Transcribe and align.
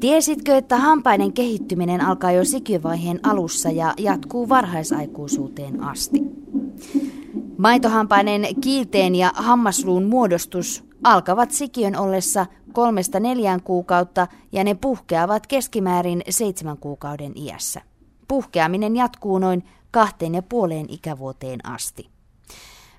Tiesitkö, 0.00 0.56
että 0.56 0.76
hampaiden 0.76 1.32
kehittyminen 1.32 2.00
alkaa 2.00 2.32
jo 2.32 2.44
sikiövaiheen 2.44 3.20
alussa 3.22 3.70
ja 3.70 3.94
jatkuu 3.98 4.48
varhaisaikuisuuteen 4.48 5.82
asti? 5.82 6.22
Maitohampaiden 7.58 8.46
kiilteen 8.60 9.14
ja 9.14 9.32
hammasluun 9.34 10.04
muodostus 10.04 10.84
alkavat 11.04 11.50
sikiön 11.50 11.96
ollessa 11.96 12.46
kolmesta 12.72 13.20
neljään 13.20 13.62
kuukautta 13.62 14.26
ja 14.52 14.64
ne 14.64 14.74
puhkeavat 14.74 15.46
keskimäärin 15.46 16.22
seitsemän 16.30 16.78
kuukauden 16.78 17.32
iässä. 17.36 17.80
Puhkeaminen 18.28 18.96
jatkuu 18.96 19.38
noin 19.38 19.64
kahteen 19.90 20.34
ja 20.34 20.42
puoleen 20.42 20.86
ikävuoteen 20.88 21.66
asti. 21.66 22.10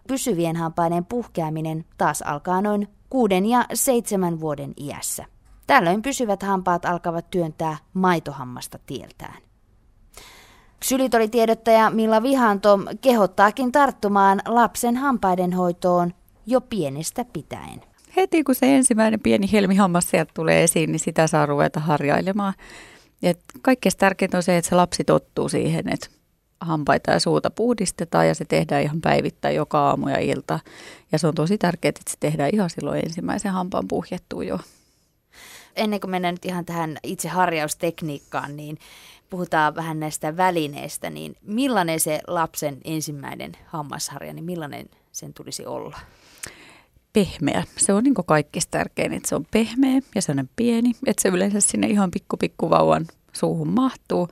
Pysyvien 0.07 0.55
hampaiden 0.55 1.05
puhkeaminen 1.05 1.86
taas 1.97 2.21
alkaa 2.21 2.61
noin 2.61 2.88
kuuden 3.09 3.45
ja 3.45 3.66
seitsemän 3.73 4.39
vuoden 4.39 4.73
iässä. 4.81 5.25
Tällöin 5.70 6.01
pysyvät 6.01 6.43
hampaat 6.43 6.86
alkavat 6.86 7.29
työntää 7.29 7.78
maitohammasta 7.93 8.79
tieltään. 8.86 9.37
Ksylitolitiedottaja 10.79 11.89
Milla 11.89 12.23
Vihanto 12.23 12.79
kehottaakin 13.01 13.71
tarttumaan 13.71 14.42
lapsen 14.45 14.97
hampaiden 14.97 15.54
hoitoon 15.54 16.14
jo 16.45 16.61
pienestä 16.61 17.25
pitäen. 17.33 17.82
Heti 18.15 18.43
kun 18.43 18.55
se 18.55 18.75
ensimmäinen 18.75 19.19
pieni 19.19 19.51
helmihammas 19.51 20.09
sieltä 20.09 20.32
tulee 20.36 20.64
esiin, 20.64 20.92
niin 20.92 21.00
sitä 21.00 21.28
saa 21.28 21.45
ruveta 21.45 21.79
harjailemaan. 21.79 22.54
Et 23.23 23.39
kaikkein 23.61 23.97
tärkeintä 23.97 24.37
on 24.37 24.43
se, 24.43 24.57
että 24.57 24.70
se 24.70 24.75
lapsi 24.75 25.04
tottuu 25.04 25.50
siihen, 25.50 25.89
että 25.93 26.07
hampaita 26.61 27.11
ja 27.11 27.20
suuta 27.20 27.50
puhdistetaan 27.50 28.28
ja 28.28 28.36
se 28.36 28.45
tehdään 28.45 28.83
ihan 28.83 29.01
päivittäin 29.01 29.56
joka 29.56 29.79
aamu 29.79 30.07
ja 30.07 30.20
ilta. 30.20 30.59
Ja 31.11 31.20
se 31.20 31.28
on 31.28 31.36
tosi 31.36 31.57
tärkeää, 31.57 31.89
että 31.89 32.11
se 32.11 32.17
tehdään 32.20 32.50
ihan 32.53 32.70
silloin 32.70 33.06
ensimmäisen 33.06 33.52
hampaan 33.52 33.88
puhjettua 33.88 34.44
jo. 34.44 34.59
Ennen 35.80 36.00
kuin 36.00 36.11
mennään 36.11 36.33
nyt 36.33 36.45
ihan 36.45 36.66
tähän 36.66 36.97
itse 37.03 37.30
harjaustekniikkaan, 37.30 38.58
niin 38.58 38.78
puhutaan 39.30 39.76
vähän 39.76 40.00
näistä 40.00 40.38
välineistä, 40.38 41.09
niin 41.09 41.36
millainen 41.42 42.00
se 42.00 42.20
lapsen 42.28 42.78
ensimmäinen 42.84 43.52
hammasharja, 43.66 44.34
niin 44.34 44.45
millainen 44.45 44.90
sen 45.12 45.34
tulisi 45.34 45.66
olla? 45.66 46.00
Pehmeä. 47.14 47.64
Se 47.78 47.94
on 47.94 48.03
niin 48.03 48.14
kaikista 48.26 48.72
tärkein, 48.72 49.14
että 49.14 49.30
se 49.30 49.36
on 49.36 49.45
pehmeä 49.52 50.02
ja 50.16 50.22
se 50.22 50.31
on 50.31 50.50
pieni, 50.56 50.92
että 51.06 51.22
se 51.22 51.30
yleensä 51.30 51.59
sinne 51.59 51.88
ihan 51.88 52.12
pikku 52.12 52.38
pikku 52.38 52.70
vauvan 52.70 53.06
suuhun 53.34 53.70
mahtuu. 53.70 54.28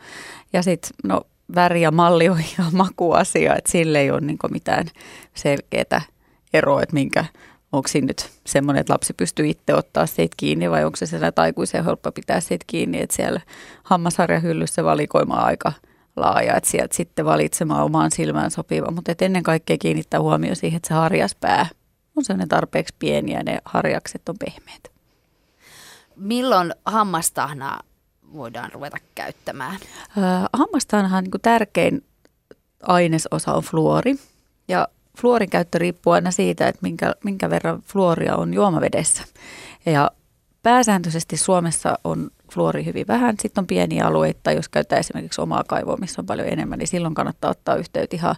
Ja 0.53 0.61
sitten 0.61 0.91
no 1.03 1.21
väri 1.55 1.81
ja 1.81 1.91
malli 1.91 2.29
on 2.29 2.39
ihan 2.59 2.75
makuasia, 2.75 3.55
että 3.55 3.71
sille 3.71 3.99
ei 3.99 4.11
ole 4.11 4.21
niin 4.21 4.37
mitään 4.51 4.87
selkeää 5.33 6.01
eroa, 6.53 6.83
että 6.83 6.93
minkä, 6.93 7.25
onko 7.71 7.87
siinä 7.87 8.07
nyt 8.07 8.29
semmoinen, 8.45 8.81
että 8.81 8.93
lapsi 8.93 9.13
pystyy 9.13 9.47
itse 9.47 9.75
ottaa 9.75 10.05
siitä 10.05 10.35
kiinni 10.37 10.71
vai 10.71 10.85
onko 10.85 10.95
se 10.95 11.05
siellä 11.05 11.31
aikuisen 11.35 11.85
helppo 11.85 12.11
pitää 12.11 12.39
siitä 12.39 12.65
kiinni, 12.67 13.01
että 13.01 13.15
siellä 13.15 13.41
hammasharjahyllyssä 13.83 14.83
valikoima 14.83 15.35
aika 15.35 15.73
laaja, 16.15 16.55
että 16.55 16.69
sieltä 16.69 16.95
sitten 16.95 17.25
valitsemaan 17.25 17.83
omaan 17.83 18.11
silmään 18.11 18.51
sopiva, 18.51 18.91
mutta 18.91 19.11
ennen 19.21 19.43
kaikkea 19.43 19.77
kiinnittää 19.77 20.21
huomio 20.21 20.55
siihen, 20.55 20.77
että 20.77 20.87
se 20.87 20.93
harjaspää 20.93 21.65
on 22.15 22.23
sellainen 22.23 22.49
tarpeeksi 22.49 22.95
pieni 22.99 23.33
ja 23.33 23.43
ne 23.43 23.57
harjakset 23.65 24.29
on 24.29 24.35
pehmeät. 24.45 24.91
Milloin 26.15 26.73
hammastahnaa 26.85 27.79
voidaan 28.33 28.71
ruveta 28.71 28.97
käyttämään? 29.15 29.77
Äh, 30.17 30.43
hammastahnaan 30.53 31.23
niin 31.23 31.41
tärkein 31.41 32.03
ainesosa 32.83 33.53
on 33.53 33.63
fluori 33.63 34.15
ja 34.67 34.87
fluorin 35.17 35.49
käyttö 35.49 35.77
riippuu 35.77 36.13
aina 36.13 36.31
siitä, 36.31 36.67
että 36.67 36.79
minkä, 36.81 37.13
minkä 37.23 37.49
verran 37.49 37.81
fluoria 37.81 38.35
on 38.35 38.53
juomavedessä. 38.53 39.23
Ja 39.85 40.11
pääsääntöisesti 40.63 41.37
Suomessa 41.37 41.99
on 42.03 42.29
fluori 42.53 42.85
hyvin 42.85 43.07
vähän. 43.07 43.35
Sitten 43.41 43.61
on 43.61 43.67
pieniä 43.67 44.05
alueita, 44.05 44.51
jos 44.51 44.69
käyttää 44.69 44.99
esimerkiksi 44.99 45.41
omaa 45.41 45.63
kaivoa, 45.67 45.97
missä 45.97 46.21
on 46.21 46.25
paljon 46.25 46.47
enemmän, 46.47 46.79
niin 46.79 46.87
silloin 46.87 47.13
kannattaa 47.13 47.51
ottaa 47.51 47.75
yhteyttä 47.75 48.15
ihan 48.15 48.35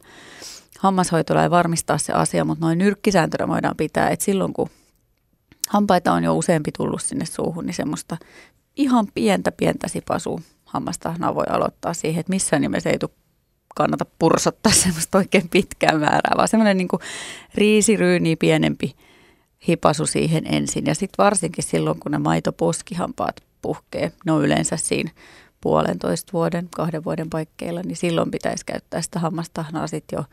hammashoitola 0.80 1.42
ja 1.42 1.50
varmistaa 1.50 1.98
se 1.98 2.14
asia, 2.14 2.46
mutta 2.46 2.66
noin 2.66 2.78
nyrkkisääntönä 2.78 3.48
voidaan 3.48 3.78
pitää, 3.78 4.10
että 4.10 4.26
silloin 4.26 4.54
kun 4.54 4.70
hampaita 5.70 6.14
on 6.14 6.24
jo 6.24 6.36
useampi 6.36 6.72
tullut 6.78 7.02
sinne 7.02 7.26
suuhun, 7.26 7.66
niin 7.66 7.74
semmoista 7.74 8.18
ihan 8.76 9.08
pientä 9.14 9.52
pientä 9.52 9.88
sipasua 9.88 10.42
hammastahnaa 10.66 11.36
voi 11.36 11.46
aloittaa 11.50 11.94
siihen, 11.94 12.20
että 12.20 12.30
missään 12.30 12.62
nimessä 12.62 12.90
ei 12.90 13.00
tule 13.00 13.12
kannata 13.76 14.06
pursottaa 14.20 14.74
semmoista 14.84 15.18
oikein 15.18 15.50
pitkää 15.50 15.98
määrää, 15.98 16.34
vaan 16.38 16.48
semmoinen 16.48 16.78
niin 16.78 16.90
riisiryyni 17.56 18.36
pienempi 18.36 18.96
hipasu 19.68 20.06
siihen 20.06 20.44
ensin. 20.54 20.86
Ja 20.86 20.96
sitten 20.96 21.24
varsinkin 21.24 21.64
silloin, 21.64 22.00
kun 22.00 22.12
ne 22.12 22.18
maitoposkihampaat 22.18 23.36
puhkee, 23.62 24.12
ne 24.26 24.32
on 24.32 24.46
yleensä 24.46 24.78
siinä 24.78 25.12
puolentoista 25.62 26.34
vuoden, 26.34 26.68
kahden 26.76 27.04
vuoden 27.04 27.30
paikkeilla, 27.30 27.82
niin 27.82 27.98
silloin 27.98 28.32
pitäisi 28.32 28.66
käyttää 28.66 29.02
sitä 29.02 29.20
hammastahnaa 29.20 29.88
sitten 29.88 30.18
jo 30.18 30.24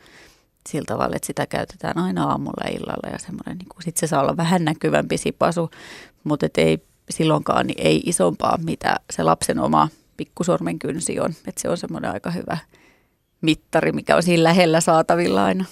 sillä 0.69 0.85
tavalla, 0.85 1.15
että 1.15 1.27
sitä 1.27 1.45
käytetään 1.45 1.97
aina 1.97 2.23
aamulla 2.23 2.69
illalla 2.71 3.09
ja 3.11 3.19
semmoinen, 3.19 3.57
niin 3.57 3.83
sitten 3.83 3.99
se 3.99 4.07
saa 4.07 4.21
olla 4.21 4.37
vähän 4.37 4.65
näkyvämpi 4.65 5.17
sipasu, 5.17 5.71
mutta 6.23 6.45
et 6.45 6.57
ei 6.57 6.83
silloinkaan 7.09 7.67
niin 7.67 7.81
ei 7.81 8.03
isompaa, 8.05 8.57
mitä 8.57 8.95
se 9.09 9.23
lapsen 9.23 9.59
oma 9.59 9.89
pikkusormen 10.17 10.79
kynsi 10.79 11.19
on. 11.19 11.33
Että 11.47 11.61
se 11.61 11.69
on 11.69 11.77
semmoinen 11.77 12.11
aika 12.11 12.31
hyvä 12.31 12.57
mittari, 13.41 13.91
mikä 13.91 14.15
on 14.15 14.23
siinä 14.23 14.43
lähellä 14.43 14.81
saatavilla 14.81 15.45
aina. 15.45 15.65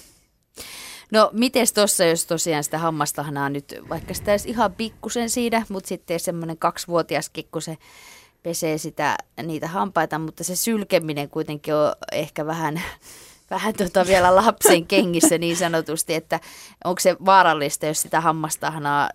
No 1.11 1.29
miten 1.33 1.67
tuossa, 1.75 2.05
jos 2.05 2.25
tosiaan 2.25 2.63
sitä 2.63 2.77
hammastahnaa 2.77 3.49
nyt, 3.49 3.75
vaikka 3.89 4.13
sitä 4.13 4.31
olisi 4.31 4.49
ihan 4.49 4.73
pikkusen 4.73 5.29
siitä, 5.29 5.61
mutta 5.69 5.87
sitten 5.87 6.19
semmoinen 6.19 6.57
kaksivuotiaskin, 6.57 7.45
kun 7.51 7.61
se 7.61 7.77
pesee 8.43 8.77
sitä, 8.77 9.17
niitä 9.43 9.67
hampaita, 9.67 10.19
mutta 10.19 10.43
se 10.43 10.55
sylkeminen 10.55 11.29
kuitenkin 11.29 11.73
on 11.73 11.93
ehkä 12.11 12.45
vähän, 12.45 12.81
vähän 13.51 13.73
tota 13.73 14.07
vielä 14.07 14.35
lapsen 14.35 14.87
kengissä 14.87 15.37
niin 15.37 15.57
sanotusti, 15.57 16.13
että 16.13 16.39
onko 16.83 16.99
se 16.99 17.15
vaarallista, 17.25 17.85
jos 17.85 18.01
sitä 18.01 18.21
hammastahnaa 18.21 19.09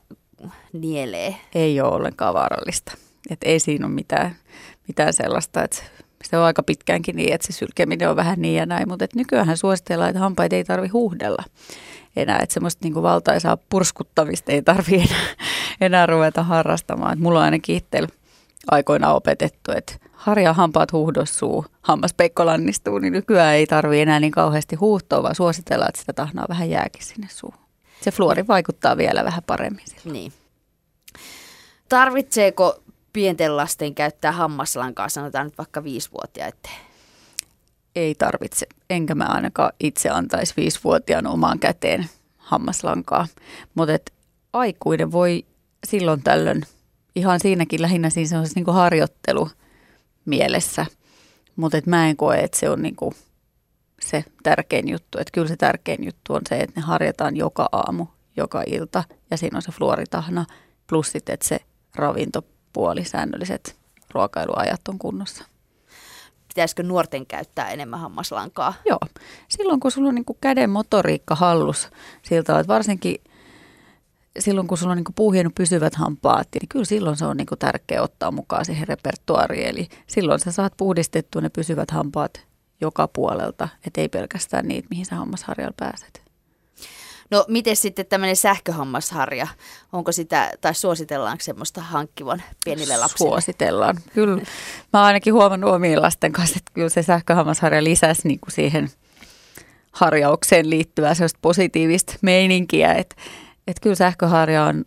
nielee? 0.72 1.36
Ei 1.54 1.80
ole 1.80 1.94
ollenkaan 1.94 2.34
vaarallista. 2.34 2.92
Et 3.30 3.38
ei 3.42 3.60
siinä 3.60 3.86
ole 3.86 3.94
mitään, 3.94 4.36
mitään 4.88 5.12
sellaista, 5.12 5.64
että 5.64 5.82
se 6.24 6.38
on 6.38 6.44
aika 6.44 6.62
pitkäänkin 6.62 7.16
niin, 7.16 7.32
että 7.32 7.46
se 7.46 7.52
sylkeminen 7.52 8.10
on 8.10 8.16
vähän 8.16 8.42
niin 8.42 8.56
ja 8.56 8.66
näin, 8.66 8.88
mutta 8.88 9.06
nykyään 9.14 9.56
suositellaan, 9.56 10.10
että 10.10 10.20
hampaita 10.20 10.56
ei 10.56 10.64
tarvi 10.64 10.88
huuhdella 10.88 11.44
enää, 12.16 12.38
että 12.38 12.52
semmoista 12.52 12.80
niin 12.82 13.02
valtaisaa 13.02 13.56
purskuttamista 13.56 14.52
ei 14.52 14.62
tarvi 14.62 14.94
enää, 14.94 15.34
enää 15.80 16.06
ruveta 16.06 16.42
harrastamaan. 16.42 17.12
Et 17.12 17.18
mulla 17.18 17.38
on 17.38 17.44
ainakin 17.44 17.76
itsellä 17.76 18.08
aikoina 18.70 19.12
opetettu, 19.12 19.72
että 19.76 19.92
harja 20.12 20.52
hampaat 20.52 20.92
huudossuu, 20.92 21.66
hammaspeikko 21.80 22.46
lannistuu, 22.46 22.98
niin 22.98 23.12
nykyään 23.12 23.54
ei 23.54 23.66
tarvi 23.66 24.00
enää 24.00 24.20
niin 24.20 24.32
kauheasti 24.32 24.76
huuhtoa, 24.76 25.22
vaan 25.22 25.34
suositellaan, 25.34 25.88
että 25.88 26.00
sitä 26.00 26.12
tahnaa 26.12 26.46
vähän 26.48 26.70
jääkin 26.70 27.04
sinne 27.04 27.28
suuhun. 27.30 27.60
Se 28.00 28.10
fluori 28.10 28.46
vaikuttaa 28.46 28.96
vielä 28.96 29.24
vähän 29.24 29.42
paremmin 29.46 29.84
silloin. 29.86 30.12
Niin. 30.12 30.32
Tarvitseeko 31.88 32.82
pienten 33.12 33.56
lasten 33.56 33.94
käyttää 33.94 34.32
hammaslankaa, 34.32 35.08
sanotaan 35.08 35.46
nyt 35.46 35.58
vaikka 35.58 35.84
viisivuotiaiden? 35.84 36.72
Ei 37.96 38.14
tarvitse, 38.14 38.66
enkä 38.90 39.14
mä 39.14 39.24
ainakaan 39.24 39.72
itse 39.80 40.08
antaisi 40.08 40.54
viisivuotiaan 40.56 41.26
omaan 41.26 41.58
käteen 41.58 42.08
hammaslankaa. 42.36 43.26
Mutta 43.74 44.12
aikuinen 44.52 45.12
voi 45.12 45.44
silloin 45.86 46.22
tällöin, 46.22 46.62
ihan 47.14 47.40
siinäkin 47.40 47.82
lähinnä 47.82 48.10
siinä 48.10 48.40
on 48.40 48.46
niin 48.54 48.66
harjoittelu 48.66 49.50
mielessä, 50.24 50.86
mutta 51.56 51.78
mä 51.86 52.08
en 52.08 52.16
koe, 52.16 52.38
että 52.38 52.58
se 52.58 52.70
on 52.70 52.82
niin 52.82 52.96
se 54.02 54.24
tärkein 54.42 54.88
juttu. 54.88 55.18
Että 55.18 55.32
kyllä 55.32 55.48
se 55.48 55.56
tärkein 55.56 56.04
juttu 56.04 56.34
on 56.34 56.42
se, 56.48 56.60
että 56.60 56.80
ne 56.80 56.86
harjataan 56.86 57.36
joka 57.36 57.68
aamu, 57.72 58.06
joka 58.36 58.62
ilta 58.66 59.04
ja 59.30 59.36
siinä 59.36 59.56
on 59.56 59.62
se 59.62 59.72
fluoritahna 59.72 60.46
plus 60.86 61.12
sitten, 61.12 61.34
että 61.34 61.48
se 61.48 61.60
ravinto 61.94 62.44
puoli 62.72 63.04
säännölliset 63.04 63.76
ruokailuajat 64.14 64.88
on 64.88 64.98
kunnossa. 64.98 65.44
Pitäisikö 66.48 66.82
nuorten 66.82 67.26
käyttää 67.26 67.70
enemmän 67.70 68.00
hammaslankaa? 68.00 68.74
Joo. 68.86 68.98
Silloin 69.48 69.80
kun 69.80 69.90
sulla 69.90 70.08
on 70.08 70.14
niin 70.14 70.24
kuin 70.24 70.38
käden 70.40 70.70
motoriikka 70.70 71.34
hallus 71.34 71.88
siltä, 72.22 72.58
että 72.58 72.72
varsinkin 72.72 73.16
silloin 74.38 74.66
kun 74.66 74.78
sulla 74.78 74.92
on 74.92 74.96
niin 74.96 75.14
puuhienu 75.14 75.50
pysyvät 75.54 75.94
hampaat, 75.94 76.48
niin 76.54 76.68
kyllä 76.68 76.84
silloin 76.84 77.16
se 77.16 77.24
on 77.24 77.36
niin 77.36 77.46
tärkeä 77.58 78.02
ottaa 78.02 78.30
mukaan 78.30 78.64
siihen 78.64 78.88
repertuariin. 78.88 79.66
Eli 79.66 79.88
silloin 80.06 80.40
sä 80.40 80.52
saat 80.52 80.72
puhdistettua 80.76 81.42
ne 81.42 81.48
pysyvät 81.48 81.90
hampaat 81.90 82.46
joka 82.80 83.08
puolelta, 83.08 83.68
et 83.86 83.96
ei 83.96 84.08
pelkästään 84.08 84.68
niitä, 84.68 84.88
mihin 84.90 85.06
sä 85.06 85.16
hammasharjalla 85.16 85.74
pääset. 85.76 86.29
No 87.30 87.44
miten 87.48 87.76
sitten 87.76 88.06
tämmöinen 88.06 88.36
sähköhammasharja, 88.36 89.46
onko 89.92 90.12
sitä, 90.12 90.50
tai 90.60 90.74
suositellaanko 90.74 91.42
semmoista 91.44 91.80
hankkivan 91.80 92.42
pienille 92.64 92.96
lapsille? 92.96 93.30
Suositellaan, 93.30 93.96
kyllä. 94.14 94.42
Mä 94.92 94.98
oon 94.98 95.06
ainakin 95.06 95.34
huomannut 95.34 95.74
omien 95.74 96.02
lasten 96.02 96.32
kanssa, 96.32 96.58
että 96.58 96.72
kyllä 96.74 96.88
se 96.88 97.02
sähköhammasharja 97.02 97.84
lisäsi 97.84 98.28
niin 98.28 98.40
kuin 98.40 98.52
siihen 98.52 98.90
harjaukseen 99.92 100.70
liittyvää 100.70 101.14
sellaista 101.14 101.38
positiivista 101.42 102.14
meininkiä, 102.22 102.92
että, 102.92 103.16
että 103.66 103.80
kyllä 103.80 103.96
sähköharja 103.96 104.64
on 104.64 104.84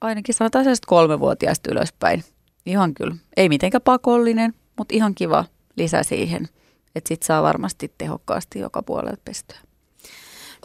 ainakin 0.00 0.34
sanotaan 0.34 0.64
sellaista 0.64 0.86
kolmevuotiaasta 0.86 1.70
ylöspäin 1.70 2.24
ihan 2.66 2.94
kyllä, 2.94 3.16
ei 3.36 3.48
mitenkään 3.48 3.82
pakollinen, 3.82 4.54
mutta 4.78 4.94
ihan 4.94 5.14
kiva 5.14 5.44
lisä 5.76 6.02
siihen, 6.02 6.48
että 6.94 7.08
sit 7.08 7.22
saa 7.22 7.42
varmasti 7.42 7.94
tehokkaasti 7.98 8.58
joka 8.58 8.82
puolelta 8.82 9.22
pestyä 9.24 9.58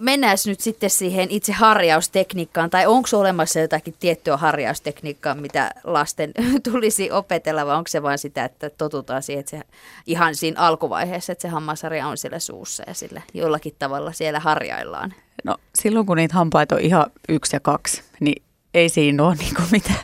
mennään 0.02 0.38
nyt 0.46 0.60
sitten 0.60 0.90
siihen 0.90 1.32
itse 1.32 1.54
harjaustekniikkaan, 1.54 2.70
tai 2.70 2.88
onko 2.88 3.08
olemassa 3.14 3.60
jotakin 3.60 3.96
tiettyä 4.00 4.38
harjaustekniikkaa, 4.38 5.36
mitä 5.36 5.72
lasten 5.84 6.32
tulisi 6.72 7.12
opetella, 7.12 7.66
vai 7.66 7.76
onko 7.76 7.88
se 7.88 8.04
vain 8.04 8.18
sitä, 8.18 8.46
että 8.46 8.70
totutaan 8.70 9.24
siihen, 9.24 9.40
että 9.40 9.50
se 9.50 9.62
ihan 10.06 10.36
siinä 10.36 10.62
alkuvaiheessa, 10.62 11.32
että 11.32 11.42
se 11.42 11.48
hammasharja 11.48 12.08
on 12.08 12.18
siellä 12.18 12.40
suussa 12.40 12.84
ja 12.88 12.94
sillä 12.94 13.22
jollakin 13.34 13.76
tavalla 13.80 14.12
siellä 14.12 14.40
harjaillaan? 14.40 15.14
No 15.44 15.56
silloin, 15.76 16.06
kun 16.06 16.18
niitä 16.18 16.36
hampaita 16.36 16.76
on 16.76 16.82
ihan 16.82 17.06
yksi 17.30 17.56
ja 17.56 17.60
kaksi, 17.60 18.04
niin 18.20 18.44
ei 18.74 18.90
siinä 18.90 19.24
ole 19.24 19.36
niin 19.40 19.54
mitään, 19.72 20.04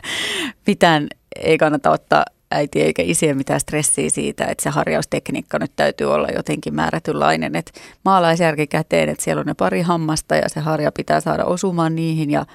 mitään, 0.66 1.08
ei 1.36 1.58
kannata 1.58 1.90
ottaa 1.90 2.24
äiti 2.56 2.82
eikä 2.82 3.02
isiä 3.02 3.34
mitään 3.34 3.60
stressiä 3.60 4.10
siitä, 4.10 4.44
että 4.44 4.62
se 4.62 4.70
harjaustekniikka 4.70 5.58
nyt 5.58 5.72
täytyy 5.76 6.14
olla 6.14 6.28
jotenkin 6.28 6.74
määrätynlainen. 6.74 7.56
Että 7.56 7.72
maalaisjärki 8.04 8.66
käteen, 8.66 9.08
että 9.08 9.24
siellä 9.24 9.40
on 9.40 9.46
ne 9.46 9.54
pari 9.54 9.82
hammasta 9.82 10.36
ja 10.36 10.48
se 10.48 10.60
harja 10.60 10.92
pitää 10.92 11.20
saada 11.20 11.44
osumaan 11.44 11.94
niihin 11.96 12.30
ja 12.30 12.46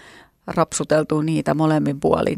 rapsuteltua 0.48 1.24
niitä 1.24 1.54
molemmin 1.54 2.00
puolin. 2.00 2.38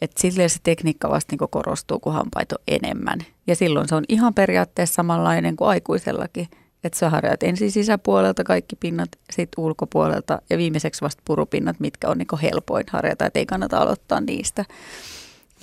Että 0.00 0.20
silleen 0.20 0.50
se 0.50 0.58
tekniikka 0.62 1.10
vasta 1.10 1.36
niin 1.36 1.48
korostuu, 1.50 2.00
kun 2.00 2.12
hampaita 2.12 2.56
on 2.58 2.62
enemmän. 2.66 3.18
Ja 3.46 3.56
silloin 3.56 3.88
se 3.88 3.94
on 3.94 4.04
ihan 4.08 4.34
periaatteessa 4.34 4.94
samanlainen 4.94 5.56
kuin 5.56 5.68
aikuisellakin. 5.68 6.48
Että 6.84 6.98
sä 6.98 7.10
harjaat 7.10 7.42
ensin 7.42 7.70
sisäpuolelta 7.70 8.44
kaikki 8.44 8.76
pinnat, 8.76 9.08
sitten 9.30 9.64
ulkopuolelta 9.64 10.42
ja 10.50 10.58
viimeiseksi 10.58 11.00
vasta 11.00 11.22
purupinnat, 11.24 11.80
mitkä 11.80 12.08
on 12.08 12.18
niin 12.18 12.40
helpoin 12.42 12.84
harjata, 12.90 13.26
että 13.26 13.38
ei 13.38 13.46
kannata 13.46 13.78
aloittaa 13.78 14.20
niistä. 14.20 14.64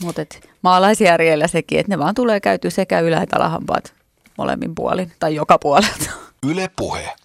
Mutta 0.01 0.21
maalaisjärjellä 0.61 1.47
sekin, 1.47 1.79
että 1.79 1.91
ne 1.91 1.99
vaan 1.99 2.15
tulee 2.15 2.39
käyty 2.39 2.69
sekä 2.69 2.99
ylä- 2.99 3.21
että 3.21 3.35
alahampaat 3.35 3.93
molemmin 4.37 4.75
puolin 4.75 5.11
tai 5.19 5.35
joka 5.35 5.59
puolelta. 5.59 6.11
Yle 6.47 6.69
puhe. 6.75 7.15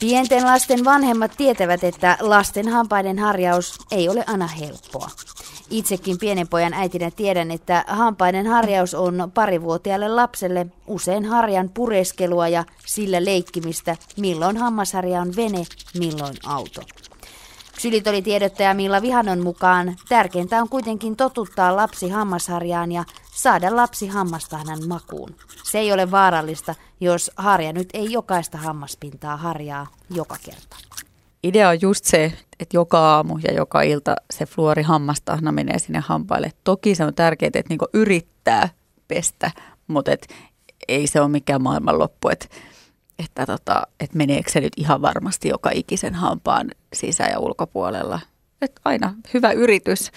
Pienten 0.00 0.44
lasten 0.44 0.84
vanhemmat 0.84 1.32
tietävät, 1.36 1.84
että 1.84 2.16
lasten 2.20 2.68
hampaiden 2.68 3.18
harjaus 3.18 3.78
ei 3.90 4.08
ole 4.08 4.24
aina 4.26 4.46
helppoa. 4.46 5.10
Itsekin 5.70 6.18
pienen 6.18 6.48
pojan 6.48 6.74
äitinä 6.74 7.10
tiedän, 7.10 7.50
että 7.50 7.84
hampaiden 7.88 8.46
harjaus 8.46 8.94
on 8.94 9.30
parivuotiaalle 9.34 10.08
lapselle 10.08 10.66
usein 10.86 11.24
harjan 11.24 11.70
pureskelua 11.70 12.48
ja 12.48 12.64
sillä 12.86 13.24
leikkimistä, 13.24 13.96
milloin 14.16 14.56
hammasharja 14.56 15.20
on 15.20 15.36
vene, 15.36 15.64
milloin 15.98 16.36
auto. 16.46 16.80
Ksylitolitiedottaja 17.80 18.74
Milla 18.74 19.02
Vihanon 19.02 19.42
mukaan 19.42 19.96
tärkeintä 20.08 20.62
on 20.62 20.68
kuitenkin 20.68 21.16
totuttaa 21.16 21.76
lapsi 21.76 22.08
hammasharjaan 22.08 22.92
ja 22.92 23.04
saada 23.34 23.76
lapsi 23.76 24.06
hammastahnan 24.06 24.88
makuun. 24.88 25.34
Se 25.62 25.78
ei 25.78 25.92
ole 25.92 26.10
vaarallista, 26.10 26.74
jos 27.00 27.30
harja 27.36 27.72
nyt 27.72 27.88
ei 27.94 28.12
jokaista 28.12 28.58
hammaspintaa 28.58 29.36
harjaa 29.36 29.86
joka 30.10 30.36
kerta. 30.44 30.76
Idea 31.42 31.68
on 31.68 31.80
just 31.80 32.04
se, 32.04 32.32
että 32.60 32.76
joka 32.76 32.98
aamu 32.98 33.38
ja 33.38 33.54
joka 33.54 33.82
ilta 33.82 34.16
se 34.30 34.46
fluori 34.46 34.82
hammastahna 34.82 35.52
menee 35.52 35.78
sinne 35.78 36.00
hampaille. 36.06 36.52
Toki 36.64 36.94
se 36.94 37.04
on 37.04 37.14
tärkeää, 37.14 37.50
että 37.54 37.68
niinku 37.68 37.88
yrittää 37.94 38.68
pestä, 39.08 39.50
mutta 39.86 40.12
et 40.12 40.28
ei 40.88 41.06
se 41.06 41.20
ole 41.20 41.28
mikään 41.28 41.62
maailmanloppu. 41.62 42.28
Että 42.28 42.46
että, 43.24 43.46
tota, 43.46 43.82
että 44.00 44.16
meneekö 44.16 44.50
se 44.50 44.60
nyt 44.60 44.72
ihan 44.76 45.02
varmasti 45.02 45.48
joka 45.48 45.70
ikisen 45.74 46.14
hampaan 46.14 46.70
sisä- 46.92 47.28
ja 47.32 47.38
ulkopuolella. 47.38 48.20
Et 48.62 48.80
aina 48.84 49.14
hyvä 49.34 49.52
yritys, 49.52 50.10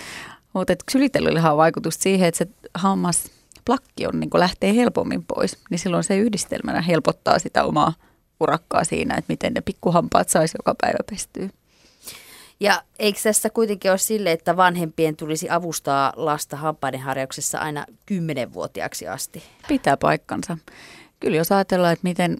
mutta 0.54 0.74
ksylitellyllähän 0.86 1.52
on 1.52 1.58
vaikutus 1.58 1.96
siihen, 2.00 2.28
että 2.28 2.38
se 2.38 2.48
hammas 2.74 3.24
plakki 3.66 4.08
on, 4.08 4.20
niin 4.20 4.30
lähtee 4.34 4.76
helpommin 4.76 5.26
pois, 5.26 5.58
niin 5.70 5.80
silloin 5.80 6.04
se 6.04 6.18
yhdistelmänä 6.18 6.82
helpottaa 6.82 7.40
sitä 7.40 7.64
omaa 7.64 7.94
urakkaa 8.40 8.84
siinä, 8.84 9.16
että 9.16 9.34
miten 9.34 9.54
ne 9.54 9.62
pikkuhampaat 9.62 10.30
saisi 10.30 10.58
joka 10.60 10.76
päivä 10.82 10.98
pestyä. 11.10 11.50
Ja 12.60 12.84
eikö 13.00 13.20
tässä 13.24 13.50
kuitenkin 13.50 13.92
ole 13.92 13.98
sille, 13.98 14.32
että 14.32 14.58
vanhempien 14.58 15.16
tulisi 15.16 15.50
avustaa 15.50 16.14
lasta 16.16 16.58
hampaiden 16.58 17.00
harjauksessa 17.00 17.60
aina 17.60 17.86
10-vuotiaaksi 18.12 19.08
asti? 19.08 19.44
Pitää 19.68 19.98
paikkansa. 19.98 20.58
Kyllä 21.20 21.38
jos 21.38 21.52
ajatellaan, 21.52 21.94
että 21.94 22.08
miten 22.08 22.38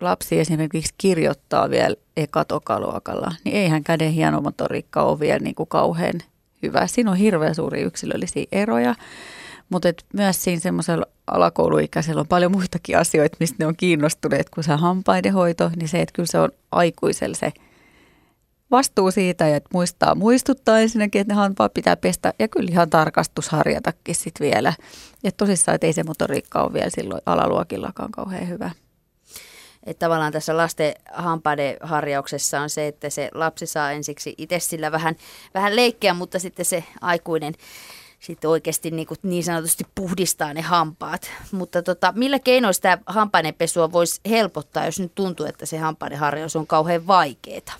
lapsi 0.00 0.40
esimerkiksi 0.40 0.94
kirjoittaa 0.98 1.70
vielä 1.70 1.96
ekatokaluokalla, 2.16 3.32
niin 3.44 3.56
eihän 3.56 3.84
käden 3.84 4.12
hienomotoriikka 4.12 5.02
ole 5.02 5.20
vielä 5.20 5.38
niin 5.38 5.54
kuin 5.54 5.68
kauhean 5.68 6.20
hyvä. 6.62 6.86
Siinä 6.86 7.10
on 7.10 7.16
hirveän 7.16 7.54
suuri 7.54 7.82
yksilöllisiä 7.82 8.44
eroja, 8.52 8.94
mutta 9.68 9.88
et 9.88 10.04
myös 10.12 10.44
siinä 10.44 10.60
semmoisella 10.60 11.06
alakouluikäisellä 11.26 12.20
on 12.20 12.28
paljon 12.28 12.52
muitakin 12.52 12.98
asioita, 12.98 13.36
mistä 13.40 13.56
ne 13.58 13.66
on 13.66 13.76
kiinnostuneet 13.76 14.50
kuin 14.50 14.64
se 14.64 14.72
hampaidenhoito, 14.72 15.70
niin 15.76 15.88
se, 15.88 16.00
että 16.00 16.12
kyllä 16.12 16.26
se 16.26 16.38
on 16.38 16.50
aikuisella 16.72 17.34
se 17.34 17.52
vastuu 18.70 19.10
siitä 19.10 19.48
ja 19.48 19.56
että 19.56 19.70
muistaa 19.72 20.14
muistuttaa 20.14 20.78
ensinnäkin, 20.78 21.20
että 21.20 21.34
ne 21.34 21.36
hampaat 21.40 21.74
pitää 21.74 21.96
pestä 21.96 22.34
ja 22.38 22.48
kyllä 22.48 22.70
ihan 22.70 22.90
tarkastusharjatakin 22.90 24.14
sitten 24.14 24.44
vielä. 24.46 24.72
Että 25.24 25.44
tosissaan, 25.44 25.74
että 25.74 25.86
ei 25.86 25.92
se 25.92 26.04
motoriikka 26.04 26.62
ole 26.62 26.72
vielä 26.72 26.90
silloin 26.90 27.22
alaluokillakaan 27.26 28.10
kauhean 28.10 28.48
hyvä. 28.48 28.70
Että 29.86 30.06
tavallaan 30.06 30.32
tässä 30.32 30.56
lasten 30.56 30.94
hampaiden 31.12 31.76
harjauksessa 31.80 32.60
on 32.60 32.70
se, 32.70 32.86
että 32.86 33.10
se 33.10 33.30
lapsi 33.34 33.66
saa 33.66 33.90
ensiksi 33.90 34.34
itse 34.38 34.58
sillä 34.58 34.92
vähän, 34.92 35.16
vähän 35.54 35.76
leikkeä, 35.76 36.14
mutta 36.14 36.38
sitten 36.38 36.64
se 36.64 36.84
aikuinen 37.00 37.54
sitten 38.20 38.50
oikeasti 38.50 38.90
niin, 38.90 39.06
kuin 39.06 39.18
niin 39.22 39.44
sanotusti 39.44 39.84
puhdistaa 39.94 40.54
ne 40.54 40.60
hampaat. 40.60 41.30
Mutta 41.52 41.82
tota, 41.82 42.12
millä 42.16 42.38
keinoin 42.38 42.74
sitä 42.74 42.98
hampaiden 43.06 43.54
pesua 43.54 43.92
voisi 43.92 44.20
helpottaa, 44.28 44.86
jos 44.86 45.00
nyt 45.00 45.14
tuntuu, 45.14 45.46
että 45.46 45.66
se 45.66 45.78
hampaiden 45.78 46.18
harjaus 46.18 46.56
on 46.56 46.66
kauhean 46.66 47.06
vaikeaa? 47.06 47.74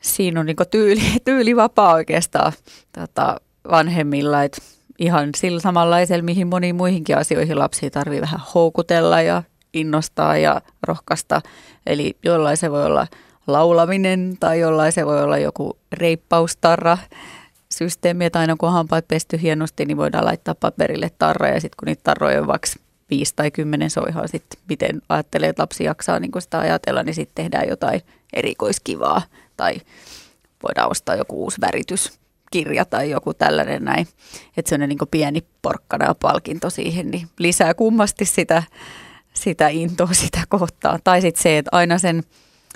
Siinä 0.00 0.40
on 0.40 0.46
niin 0.46 0.56
tyyli, 0.70 1.02
tyyli 1.24 1.56
vapaa 1.56 1.92
oikeastaan 1.92 2.52
tota, 2.92 3.40
vanhemmilla, 3.70 4.44
että 4.44 4.62
ihan 4.98 5.30
sillä 5.36 5.60
samanlaisella, 5.60 6.22
mihin 6.22 6.46
moniin 6.46 6.76
muihinkin 6.76 7.16
asioihin 7.16 7.58
lapsia 7.58 7.90
tarvii 7.90 8.20
vähän 8.20 8.40
houkutella 8.54 9.22
ja 9.22 9.42
innostaa 9.72 10.36
ja 10.36 10.60
rohkaista. 10.82 11.40
Eli 11.86 12.16
jollain 12.22 12.56
se 12.56 12.70
voi 12.70 12.86
olla 12.86 13.06
laulaminen 13.46 14.36
tai 14.40 14.60
jollain 14.60 14.92
se 14.92 15.06
voi 15.06 15.22
olla 15.22 15.38
joku 15.38 15.78
reippaustarra 15.92 16.98
systeemi, 17.72 18.24
että 18.24 18.38
aina 18.38 18.56
kun 18.56 18.72
hampaat 18.72 19.08
pesty 19.08 19.42
hienosti, 19.42 19.84
niin 19.84 19.96
voidaan 19.96 20.24
laittaa 20.24 20.54
paperille 20.54 21.10
tarra 21.18 21.48
ja 21.48 21.60
sitten 21.60 21.76
kun 21.78 21.86
niitä 21.86 22.02
tarroja 22.04 22.40
on 22.40 22.46
vaikka 22.46 22.68
viisi 23.10 23.32
tai 23.36 23.50
kymmenen 23.50 23.90
soihaa 23.90 24.26
sitten, 24.26 24.60
miten 24.68 25.02
ajattelee, 25.08 25.48
että 25.48 25.62
lapsi 25.62 25.84
jaksaa 25.84 26.20
niin 26.20 26.32
sitä 26.38 26.58
ajatella, 26.58 27.02
niin 27.02 27.14
sitten 27.14 27.44
tehdään 27.44 27.68
jotain 27.68 28.02
erikoiskivaa 28.32 29.22
tai 29.56 29.74
voidaan 30.62 30.90
ostaa 30.90 31.16
joku 31.16 31.42
uusi 31.42 31.60
värityskirja 31.60 32.84
tai 32.84 33.10
joku 33.10 33.34
tällainen 33.34 33.84
näin. 33.84 34.06
Että 34.56 34.68
se 34.68 34.74
on 34.74 34.88
niin 34.88 34.98
pieni 35.10 35.44
porkkana 35.62 36.14
palkinto 36.14 36.70
siihen, 36.70 37.10
niin 37.10 37.28
lisää 37.38 37.74
kummasti 37.74 38.24
sitä 38.24 38.62
sitä 39.42 39.68
intoa 39.68 40.12
sitä 40.22 40.40
kohtaa. 40.48 40.98
Tai 41.04 41.20
sitten 41.20 41.42
se, 41.42 41.58
että 41.58 41.68
aina 41.72 41.98
sen 41.98 42.22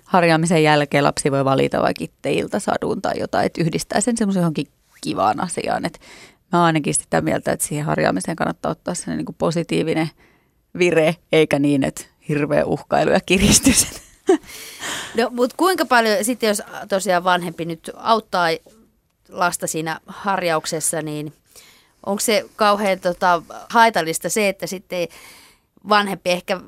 harjaamisen 0.04 0.62
jälkeen 0.62 1.04
lapsi 1.04 1.30
voi 1.30 1.44
valita 1.44 1.82
vaikka 1.82 2.04
itse 2.04 2.32
iltasadun 2.32 3.02
tai 3.02 3.18
jotain, 3.18 3.46
että 3.46 3.62
yhdistää 3.62 4.00
sen 4.00 4.16
semmoisen 4.16 4.40
johonkin 4.40 4.66
kivaan 5.00 5.40
asiaan. 5.40 5.84
Että 5.84 5.98
mä 6.52 6.64
ainakin 6.64 6.94
sitä 6.94 7.20
mieltä, 7.20 7.52
että 7.52 7.66
siihen 7.66 7.86
harjaamiseen 7.86 8.36
kannattaa 8.36 8.72
ottaa 8.72 8.94
sellainen 8.94 9.24
niin 9.24 9.34
positiivinen 9.38 10.10
vire, 10.78 11.16
eikä 11.32 11.58
niin, 11.58 11.84
että 11.84 12.04
hirveä 12.28 12.64
uhkailu 12.64 13.10
ja 13.10 13.20
kiristys. 13.26 13.86
No, 15.16 15.30
mutta 15.30 15.56
kuinka 15.56 15.84
paljon 15.86 16.24
sitten, 16.24 16.48
jos 16.48 16.62
tosiaan 16.88 17.24
vanhempi 17.24 17.64
nyt 17.64 17.90
auttaa 17.96 18.46
lasta 19.28 19.66
siinä 19.66 20.00
harjauksessa, 20.06 21.02
niin 21.02 21.32
onko 22.06 22.20
se 22.20 22.44
kauhean 22.56 23.00
tota, 23.00 23.42
haitallista 23.68 24.28
se, 24.28 24.48
että 24.48 24.66
sitten 24.66 25.08
vanhempi 25.88 26.30
ehkä 26.30 26.60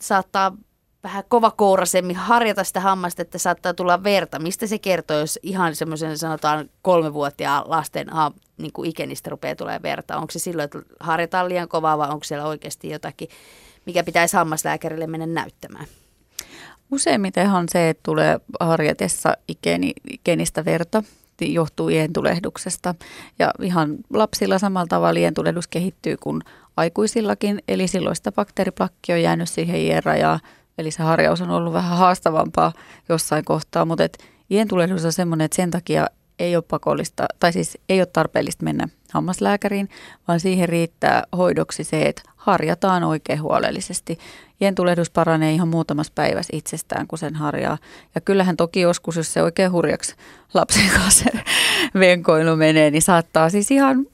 saattaa 0.00 0.56
vähän 1.04 1.24
kovakourasemmin 1.28 2.16
harjata 2.16 2.64
sitä 2.64 2.80
hammasta, 2.80 3.22
että 3.22 3.38
saattaa 3.38 3.74
tulla 3.74 4.04
verta. 4.04 4.38
Mistä 4.38 4.66
se 4.66 4.78
kertoo, 4.78 5.18
jos 5.18 5.38
ihan 5.42 5.74
semmoisen 5.74 6.18
sanotaan 6.18 6.70
kolmevuotiaan 6.82 7.70
lasten 7.70 8.08
ha, 8.08 8.32
niin 8.58 8.72
kuin 8.72 8.90
ikenistä 8.90 9.30
rupeaa 9.30 9.56
tulee 9.56 9.82
verta? 9.82 10.16
Onko 10.16 10.30
se 10.30 10.38
silloin, 10.38 10.64
että 10.64 10.78
harjataan 11.00 11.48
liian 11.48 11.68
kovaa 11.68 11.98
vai 11.98 12.08
onko 12.08 12.24
siellä 12.24 12.46
oikeasti 12.46 12.90
jotakin, 12.90 13.28
mikä 13.86 14.04
pitäisi 14.04 14.36
hammaslääkärille 14.36 15.06
mennä 15.06 15.26
näyttämään? 15.26 15.86
Useimmitenhan 16.92 17.66
se, 17.68 17.88
että 17.88 18.02
tulee 18.02 18.40
harjatessa 18.60 19.36
ikeni, 19.48 19.92
ikenistä 20.10 20.64
verta, 20.64 21.02
johtuu 21.40 21.88
ientulehduksesta. 21.88 22.94
Ja 23.38 23.50
ihan 23.62 23.96
lapsilla 24.12 24.58
samalla 24.58 24.86
tavalla 24.86 25.20
ientulehdus 25.20 25.68
kehittyy 25.68 26.16
kuin 26.16 26.42
aikuisillakin, 26.76 27.62
eli 27.68 27.88
silloin 27.88 28.16
sitä 28.16 28.32
bakteeriplakki 28.32 29.12
on 29.12 29.22
jäänyt 29.22 29.48
siihen 29.48 29.80
ienrajaan, 29.80 30.40
eli 30.78 30.90
se 30.90 31.02
harjaus 31.02 31.40
on 31.40 31.50
ollut 31.50 31.72
vähän 31.72 31.98
haastavampaa 31.98 32.72
jossain 33.08 33.44
kohtaa, 33.44 33.84
mutta 33.84 34.04
et 34.04 34.18
ientulehdus 34.50 35.04
on 35.04 35.12
semmoinen, 35.12 35.44
että 35.44 35.56
sen 35.56 35.70
takia 35.70 36.06
ei 36.38 36.56
ole 36.56 36.64
pakollista, 36.68 37.26
tai 37.40 37.52
siis 37.52 37.78
ei 37.88 38.00
ole 38.00 38.06
tarpeellista 38.06 38.64
mennä 38.64 38.88
hammaslääkäriin, 39.12 39.88
vaan 40.28 40.40
siihen 40.40 40.68
riittää 40.68 41.22
hoidoksi 41.36 41.84
se, 41.84 42.02
että 42.02 42.22
harjataan 42.36 43.04
oikein 43.04 43.42
huolellisesti. 43.42 44.18
Jentulehdus 44.60 45.10
paranee 45.10 45.52
ihan 45.52 45.68
muutamassa 45.68 46.12
päivässä 46.14 46.56
itsestään, 46.56 47.06
kun 47.06 47.18
sen 47.18 47.34
harjaa. 47.34 47.78
Ja 48.14 48.20
kyllähän 48.20 48.56
toki 48.56 48.80
joskus, 48.80 49.16
jos 49.16 49.32
se 49.32 49.42
oikein 49.42 49.72
hurjaksi 49.72 50.14
lapsen 50.54 50.90
kanssa 50.96 51.24
venkoilu 52.00 52.56
menee, 52.56 52.90
niin 52.90 53.02
saattaa 53.02 53.50
siis 53.50 53.70
ihan 53.70 54.06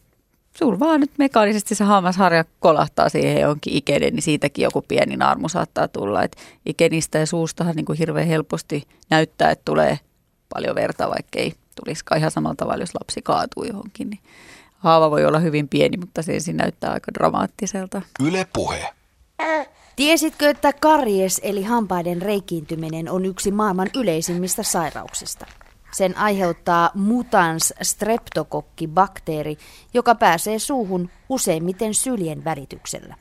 sulla 0.59 0.79
vaan 0.79 1.01
nyt 1.01 1.11
mekaanisesti 1.19 1.75
se 1.75 1.85
hammasharja 1.85 2.45
kolahtaa 2.61 3.09
siihen 3.09 3.41
jonkin 3.41 3.75
ikenen, 3.75 4.15
niin 4.15 4.23
siitäkin 4.23 4.63
joku 4.63 4.83
pieni 4.89 5.17
naarmu 5.17 5.49
saattaa 5.49 5.89
tulla. 5.89 6.23
Et 6.23 6.37
ikenistä 6.67 7.19
ja 7.19 7.27
suustahan 7.27 7.77
niin 7.77 7.87
kuin 7.87 7.99
hirveän 7.99 8.27
helposti 8.27 8.83
näyttää, 9.11 9.51
että 9.51 9.63
tulee 9.65 9.99
paljon 10.49 10.75
verta, 10.75 11.11
vaikka 11.11 11.39
ei 11.39 11.55
tulisikaan 11.85 12.19
ihan 12.19 12.31
samalla 12.31 12.55
tavalla, 12.55 12.83
jos 12.83 12.95
lapsi 13.01 13.23
kaatuu 13.23 13.65
johonkin. 13.65 14.11
Niin 14.11 14.21
haava 14.79 15.11
voi 15.11 15.25
olla 15.25 15.39
hyvin 15.39 15.69
pieni, 15.69 15.97
mutta 15.97 16.23
se 16.23 16.35
ensin 16.35 16.57
näyttää 16.57 16.93
aika 16.93 17.15
dramaattiselta. 17.15 18.03
Yle 18.21 18.47
puhe. 18.53 18.95
Tiesitkö, 19.97 20.51
että 20.51 20.73
karies 20.73 21.41
eli 21.45 21.63
hampaiden 21.63 22.23
reikiintyminen 22.23 23.11
on 23.11 23.25
yksi 23.25 23.51
maailman 23.51 23.91
yleisimmistä 23.97 24.63
sairauksista? 24.63 25.47
Sen 25.93 26.17
aiheuttaa 26.17 26.91
mutans 26.95 27.75
streptokokki 27.83 28.89
bakteeri, 28.89 29.57
joka 29.95 30.15
pääsee 30.15 30.59
suuhun 30.59 31.11
useimmiten 31.29 31.95
syljen 31.95 32.45
välityksellä. 32.45 33.15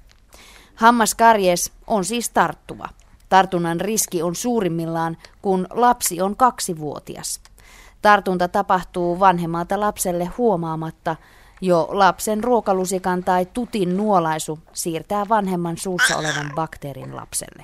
Hammaskaries 0.76 1.72
on 1.88 2.06
siis 2.06 2.30
tarttuva. 2.30 2.90
Tartunnan 3.30 3.82
riski 3.82 4.22
on 4.22 4.36
suurimmillaan, 4.36 5.18
kun 5.42 5.68
lapsi 5.70 6.22
on 6.22 6.36
kaksivuotias. 6.36 7.40
Tartunta 8.02 8.48
tapahtuu 8.48 9.20
vanhemmalta 9.20 9.80
lapselle 9.80 10.26
huomaamatta. 10.26 11.16
Jo 11.66 11.88
lapsen 11.92 12.44
ruokalusikan 12.44 13.24
tai 13.24 13.46
tutin 13.46 13.98
nuolaisu 13.98 14.60
siirtää 14.74 15.30
vanhemman 15.30 15.78
suussa 15.78 16.18
olevan 16.18 16.52
bakteerin 16.56 17.16
lapselle. 17.16 17.64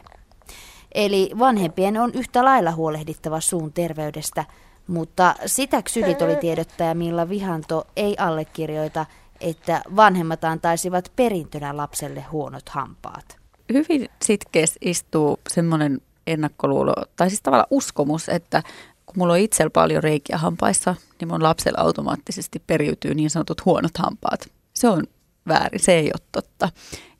Eli 0.95 1.31
vanhempien 1.39 1.97
on 1.97 2.11
yhtä 2.13 2.45
lailla 2.45 2.71
huolehdittava 2.71 3.39
suun 3.39 3.73
terveydestä– 3.73 4.45
mutta 4.89 5.35
sitä 5.45 5.81
ksylitolitiedottaja 5.81 6.95
Milla 6.95 7.29
Vihanto 7.29 7.87
ei 7.95 8.15
allekirjoita, 8.19 9.05
että 9.41 9.81
vanhemmat 9.95 10.43
antaisivat 10.43 11.11
perintönä 11.15 11.77
lapselle 11.77 12.21
huonot 12.31 12.69
hampaat. 12.69 13.37
Hyvin 13.73 14.09
sitkeästi 14.21 14.77
istuu 14.81 15.39
semmoinen 15.49 16.01
ennakkoluulo, 16.27 16.93
tai 17.15 17.29
siis 17.29 17.41
tavallaan 17.41 17.67
uskomus, 17.69 18.29
että 18.29 18.63
kun 19.05 19.15
mulla 19.17 19.33
on 19.33 19.39
itsellä 19.39 19.69
paljon 19.69 20.03
reikiä 20.03 20.37
hampaissa, 20.37 20.95
niin 21.19 21.29
mun 21.29 21.43
lapsella 21.43 21.81
automaattisesti 21.81 22.63
periytyy 22.67 23.13
niin 23.13 23.29
sanotut 23.29 23.65
huonot 23.65 23.97
hampaat. 23.97 24.51
Se 24.73 24.87
on 24.87 25.03
väärin, 25.47 25.79
se 25.79 25.93
ei 25.93 26.05
ole 26.05 26.27
totta. 26.31 26.69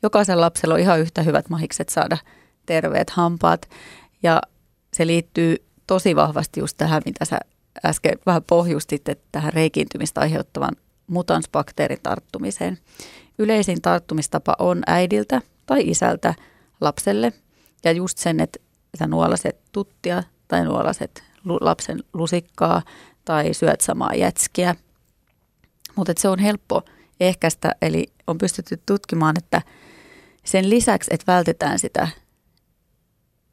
Jokaisen 0.04 0.42
lapsella 0.42 0.74
on 0.74 0.80
ihan 0.80 1.00
yhtä 1.00 1.22
hyvät 1.22 1.50
mahikset 1.50 1.90
saada 1.90 2.18
terveet 2.66 3.10
hampaat, 3.10 3.70
ja 4.24 4.42
se 4.94 5.08
liittyy 5.08 5.56
tosi 5.88 6.16
vahvasti 6.16 6.60
just 6.60 6.78
tähän, 6.78 7.02
mitä 7.06 7.26
sä 7.26 7.40
äsken 7.86 8.18
vähän 8.26 8.44
pohjustit, 8.44 9.10
että 9.10 9.28
tähän 9.32 9.54
reikiintymistä 9.54 10.22
aiheuttavan 10.22 10.76
mutansbakteerin 11.08 12.00
tarttumiseen. 12.04 12.78
Yleisin 13.38 13.82
tarttumistapa 13.82 14.56
on 14.60 14.82
äidiltä 14.88 15.42
tai 15.66 15.90
isältä 15.90 16.34
lapselle 16.82 17.34
ja 17.84 17.92
just 17.92 18.18
sen, 18.18 18.40
että 18.40 18.60
sä 19.00 19.08
nuolaset 19.08 19.58
tuttia 19.72 20.24
tai 20.48 20.66
nuolaset 20.66 21.24
lapsen 21.46 22.04
lusikkaa 22.14 22.82
tai 23.30 23.54
syöt 23.54 23.82
samaa 23.82 24.16
jätskiä. 24.16 24.76
Mutta 25.96 26.14
se 26.18 26.30
on 26.30 26.40
helppo 26.40 26.82
ehkäistä, 27.20 27.72
eli 27.82 28.08
on 28.28 28.38
pystytty 28.38 28.82
tutkimaan, 28.86 29.36
että 29.38 29.62
sen 30.46 30.70
lisäksi, 30.70 31.10
että 31.14 31.32
vältetään 31.32 31.80
sitä 31.80 32.08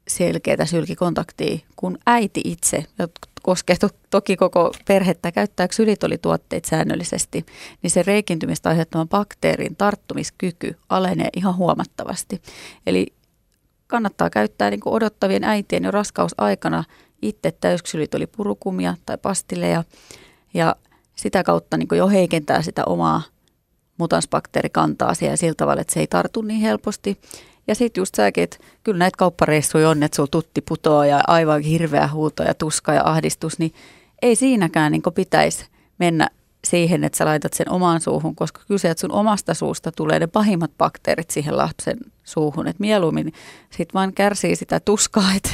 selkeää 0.07 0.65
sylkikontaktia, 0.65 1.57
kun 1.75 1.97
äiti 2.05 2.41
itse, 2.43 2.85
koskee 3.43 3.75
to, 3.75 3.89
toki 4.09 4.35
koko 4.35 4.71
perhettä, 4.87 5.31
käyttää 5.31 5.67
ksylitolituotteita 5.67 6.69
säännöllisesti, 6.69 7.45
niin 7.81 7.91
se 7.91 8.03
reikintymistä 8.03 8.69
aiheuttaman 8.69 9.09
bakteerin 9.09 9.75
tarttumiskyky 9.75 10.77
alenee 10.89 11.29
ihan 11.35 11.55
huomattavasti. 11.55 12.41
Eli 12.87 13.07
kannattaa 13.87 14.29
käyttää 14.29 14.69
niin 14.69 14.81
odottavien 14.85 15.43
äitien 15.43 15.83
jo 15.83 15.91
raskausaikana 15.91 16.83
itse 17.21 17.51
täysksylitolipurukumia 17.51 18.95
tai 19.05 19.17
pastilleja 19.17 19.83
ja 20.53 20.75
sitä 21.15 21.43
kautta 21.43 21.77
niin 21.77 21.87
jo 21.97 22.07
heikentää 22.07 22.61
sitä 22.61 22.83
omaa 22.85 23.21
mutansbakteerikantaa 23.97 25.13
siellä 25.13 25.35
sillä 25.35 25.55
tavalla, 25.57 25.81
että 25.81 25.93
se 25.93 25.99
ei 25.99 26.07
tartu 26.07 26.41
niin 26.41 26.61
helposti. 26.61 27.21
Ja 27.67 27.75
sitten 27.75 28.01
just 28.01 28.15
säkin, 28.15 28.43
että 28.43 28.57
kyllä 28.83 28.97
näitä 28.97 29.17
kauppareissuja 29.17 29.89
on, 29.89 30.03
että 30.03 30.15
sulla 30.15 30.29
tutti 30.31 30.61
putoaa 30.61 31.05
ja 31.05 31.21
aivan 31.27 31.61
hirveä 31.61 32.07
huuto 32.07 32.43
ja 32.43 32.53
tuska 32.53 32.93
ja 32.93 33.01
ahdistus, 33.05 33.59
niin 33.59 33.73
ei 34.21 34.35
siinäkään 34.35 34.91
niin 34.91 35.01
pitäisi 35.15 35.65
mennä 35.99 36.29
siihen, 36.69 37.03
että 37.03 37.17
sä 37.17 37.25
laitat 37.25 37.53
sen 37.53 37.71
omaan 37.71 38.01
suuhun, 38.01 38.35
koska 38.35 38.61
kyse, 38.67 38.89
että 38.89 39.01
sun 39.01 39.11
omasta 39.11 39.53
suusta 39.53 39.91
tulee 39.91 40.19
ne 40.19 40.27
pahimmat 40.27 40.71
bakteerit 40.77 41.29
siihen 41.29 41.57
lapsen 41.57 41.97
suuhun. 42.23 42.67
Että 42.67 42.81
mieluummin 42.81 43.33
sit 43.69 43.93
vaan 43.93 44.13
kärsii 44.13 44.55
sitä 44.55 44.79
tuskaa, 44.79 45.33
että 45.37 45.49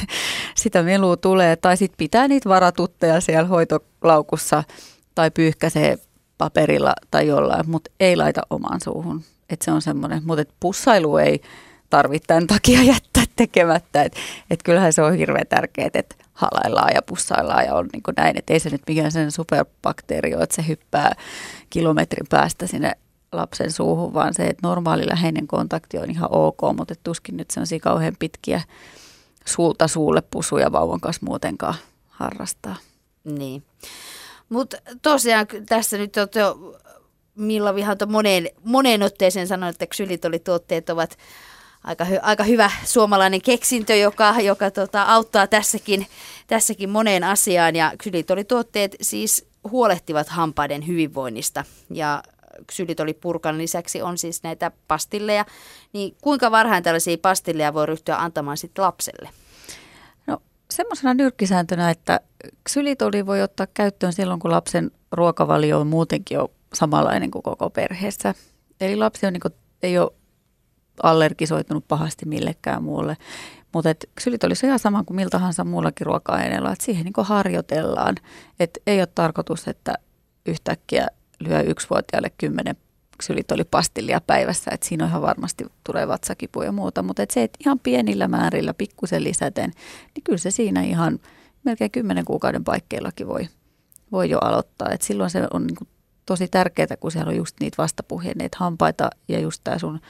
sitä 0.54 0.82
melua 0.82 1.16
tulee, 1.16 1.56
tai 1.56 1.76
sitten 1.76 1.98
pitää 1.98 2.28
niitä 2.28 2.48
varatutteja 2.48 3.20
siellä 3.20 3.48
hoitolaukussa 3.48 4.64
tai 5.14 5.30
pyyhkäisee 5.30 5.98
paperilla 6.38 6.92
tai 7.10 7.26
jollain, 7.26 7.70
mutta 7.70 7.90
ei 8.00 8.16
laita 8.16 8.42
omaan 8.50 8.80
suuhun. 8.80 9.22
Että 9.50 9.64
se 9.64 9.70
on 9.70 9.82
semmoinen, 9.82 10.22
mutta 10.24 10.54
pussailu 10.60 11.16
ei 11.16 11.40
tarvitse 11.90 12.26
tämän 12.26 12.46
takia 12.46 12.82
jättää 12.82 13.13
tekemättä. 13.36 14.02
Että 14.02 14.20
et 14.50 14.62
kyllähän 14.62 14.92
se 14.92 15.02
on 15.02 15.14
hirveän 15.14 15.46
tärkeää, 15.46 15.90
että 15.94 16.14
halaillaan 16.32 16.92
ja 16.94 17.02
pussaillaan 17.02 17.64
ja 17.64 17.74
on 17.74 17.88
niin 17.92 18.02
kuin 18.02 18.14
näin. 18.16 18.38
Että 18.38 18.52
ei 18.52 18.60
se 18.60 18.70
nyt 18.70 18.82
mikään 18.88 19.12
sen 19.12 19.32
superbakteeri 19.32 20.34
ole, 20.34 20.42
että 20.42 20.56
se 20.56 20.68
hyppää 20.68 21.12
kilometrin 21.70 22.26
päästä 22.30 22.66
sinne 22.66 22.92
lapsen 23.32 23.72
suuhun, 23.72 24.14
vaan 24.14 24.34
se, 24.34 24.42
että 24.42 24.68
normaali 24.68 25.06
läheinen 25.06 25.46
kontakti 25.46 25.98
on 25.98 26.10
ihan 26.10 26.28
ok, 26.32 26.60
mutta 26.76 26.94
tuskin 27.04 27.36
nyt 27.36 27.50
se 27.50 27.60
on 27.60 27.80
kauhean 27.80 28.16
pitkiä 28.18 28.60
suulta 29.46 29.88
suulle 29.88 30.22
pusuja 30.30 30.72
vauvan 30.72 31.00
kanssa 31.00 31.26
muutenkaan 31.26 31.74
harrastaa. 32.08 32.76
Niin. 33.24 33.62
Mutta 34.48 34.76
tosiaan 35.02 35.46
tässä 35.68 35.98
nyt 35.98 36.16
on 36.16 36.28
jo 36.34 36.78
Milla 37.34 37.74
Vihanto 37.74 38.06
moneen, 38.06 38.48
moneen 38.64 39.02
otteeseen 39.02 39.46
sanoi, 39.46 39.70
että 39.70 39.86
ksylitolituotteet 39.86 40.90
ovat 40.90 41.18
aika, 41.84 42.04
hy, 42.04 42.18
aika 42.22 42.44
hyvä 42.44 42.70
suomalainen 42.84 43.42
keksintö, 43.42 43.94
joka, 43.94 44.40
joka 44.40 44.70
tota, 44.70 45.02
auttaa 45.02 45.46
tässäkin, 45.46 46.06
tässäkin 46.46 46.90
moneen 46.90 47.24
asiaan. 47.24 47.76
Ja 47.76 47.92
ksylitolituotteet 47.98 48.96
siis 49.00 49.46
huolehtivat 49.70 50.28
hampaiden 50.28 50.86
hyvinvoinnista 50.86 51.64
ja 51.90 52.22
ksylitolipurkan 52.66 53.58
lisäksi 53.58 54.02
on 54.02 54.18
siis 54.18 54.42
näitä 54.42 54.70
pastilleja. 54.88 55.44
Niin 55.92 56.16
kuinka 56.22 56.50
varhain 56.50 56.82
tällaisia 56.82 57.18
pastilleja 57.22 57.74
voi 57.74 57.86
ryhtyä 57.86 58.16
antamaan 58.16 58.56
sitten 58.56 58.84
lapselle? 58.84 59.28
No 60.26 60.38
semmoisena 60.70 61.14
nyrkkisääntönä, 61.14 61.90
että 61.90 62.20
ksylitoli 62.64 63.26
voi 63.26 63.42
ottaa 63.42 63.66
käyttöön 63.74 64.12
silloin, 64.12 64.40
kun 64.40 64.50
lapsen 64.50 64.90
ruokavalio 65.12 65.80
on 65.80 65.86
muutenkin 65.86 66.34
jo 66.34 66.50
samanlainen 66.74 67.30
kuin 67.30 67.42
koko 67.42 67.70
perheessä. 67.70 68.34
Eli 68.80 68.96
lapsi 68.96 69.26
on 69.26 69.32
niin 69.32 69.40
kuin, 69.40 69.54
ei 69.82 69.98
ole 69.98 70.10
allergisoitunut 71.02 71.88
pahasti 71.88 72.26
millekään 72.26 72.82
muulle. 72.82 73.16
Mutta 73.72 73.90
ksylit 74.14 74.44
olisi 74.44 74.66
ihan 74.66 74.78
sama 74.78 75.04
kuin 75.04 75.16
miltä 75.16 75.30
tahansa 75.30 75.64
muullakin 75.64 76.06
ruoka-aineella, 76.06 76.72
että 76.72 76.84
siihen 76.84 77.04
niin 77.04 77.26
harjoitellaan. 77.26 78.14
Et 78.60 78.78
ei 78.86 79.00
ole 79.00 79.08
tarkoitus, 79.14 79.68
että 79.68 79.94
yhtäkkiä 80.46 81.06
lyö 81.40 81.60
yksivuotiaalle 81.60 82.30
kymmenen 82.38 82.76
pastillia 83.70 84.20
päivässä, 84.20 84.70
että 84.74 84.88
siinä 84.88 85.04
on 85.04 85.10
ihan 85.10 85.22
varmasti 85.22 85.64
tulee 85.84 86.08
vatsakipu 86.08 86.62
ja 86.62 86.72
muuta, 86.72 87.02
mutta 87.02 87.22
et 87.22 87.30
se, 87.30 87.42
että 87.42 87.58
ihan 87.60 87.78
pienillä 87.78 88.28
määrillä, 88.28 88.74
pikkusen 88.74 89.24
lisäten, 89.24 89.72
niin 90.14 90.24
kyllä 90.24 90.38
se 90.38 90.50
siinä 90.50 90.82
ihan 90.82 91.18
melkein 91.64 91.90
kymmenen 91.90 92.24
kuukauden 92.24 92.64
paikkeillakin 92.64 93.28
voi, 93.28 93.48
voi 94.12 94.30
jo 94.30 94.38
aloittaa. 94.38 94.90
Et 94.90 95.02
silloin 95.02 95.30
se 95.30 95.46
on 95.52 95.66
niin 95.66 95.88
tosi 96.26 96.48
tärkeää, 96.48 96.96
kun 97.00 97.12
siellä 97.12 97.30
on 97.30 97.36
just 97.36 97.56
niitä 97.60 97.82
vastapuhjenneita 97.82 98.56
hampaita 98.60 99.10
ja 99.28 99.40
just 99.40 99.60
tämä 99.64 99.78
sun 99.78 100.00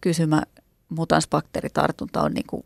kysymä 0.00 0.42
mutansbakteeritartunta 0.88 2.22
on 2.22 2.34
niin 2.34 2.46
kuin 2.46 2.64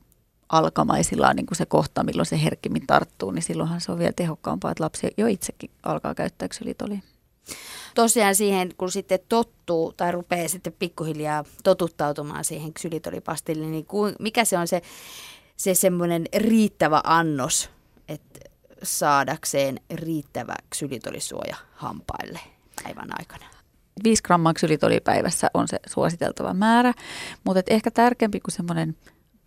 alkamaisillaan 0.49 1.37
niin 1.37 1.47
kuin 1.47 1.57
se 1.57 1.67
kohta, 1.67 2.05
milloin 2.05 2.27
se 2.27 2.43
herkimmin 2.43 2.87
tarttuu, 2.87 3.31
niin 3.31 3.43
silloinhan 3.43 3.81
se 3.81 3.93
on 3.93 3.99
vielä 3.99 4.13
tehokkaampaa, 4.13 4.71
että 4.71 4.85
lapsi 4.85 5.11
jo 5.17 5.27
itsekin 5.27 5.71
alkaa 5.83 6.15
käyttää 6.15 6.49
ksylitolia. 6.49 6.99
Tosiaan 7.95 8.35
siihen, 8.35 8.75
kun 8.77 8.91
sitten 8.91 9.19
tottuu 9.29 9.93
tai 9.93 10.13
rupeaa 10.13 10.49
sitten 10.49 10.73
pikkuhiljaa 10.73 11.45
totuttautumaan 11.65 12.45
siihen 12.45 12.75
ksylitolipastilliin, 12.75 13.73
niin 13.73 13.87
mikä 14.19 14.45
se 14.45 14.59
on 14.59 14.69
se, 14.69 14.83
se 15.57 15.75
semmoinen 15.75 16.27
riittävä 16.37 17.01
annos, 17.05 17.71
että 18.09 18.41
saadakseen 18.83 19.81
riittävä 19.95 20.55
ksylitolisuoja 20.71 21.57
hampaille 21.75 22.41
päivän 22.85 23.09
aikana? 23.19 23.54
5 24.05 24.23
grammaa 24.23 24.55
ksylitolipäivässä 24.55 25.51
on 25.55 25.69
se 25.69 25.79
suositeltava 25.87 26.55
määrä, 26.55 26.95
mutta 27.45 27.63
ehkä 27.67 27.91
tärkeämpi 27.91 28.41
kuin 28.41 28.53
semmoinen 28.53 28.97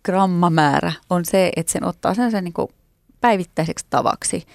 grammamäärä 0.04 0.92
on 1.10 1.24
se, 1.24 1.52
että 1.56 1.72
sen 1.72 1.84
ottaa 1.84 2.14
sen, 2.14 2.30
sen 2.30 2.44
niin 2.44 2.68
päivittäiseksi 3.20 3.86
tavaksi. 3.90 4.46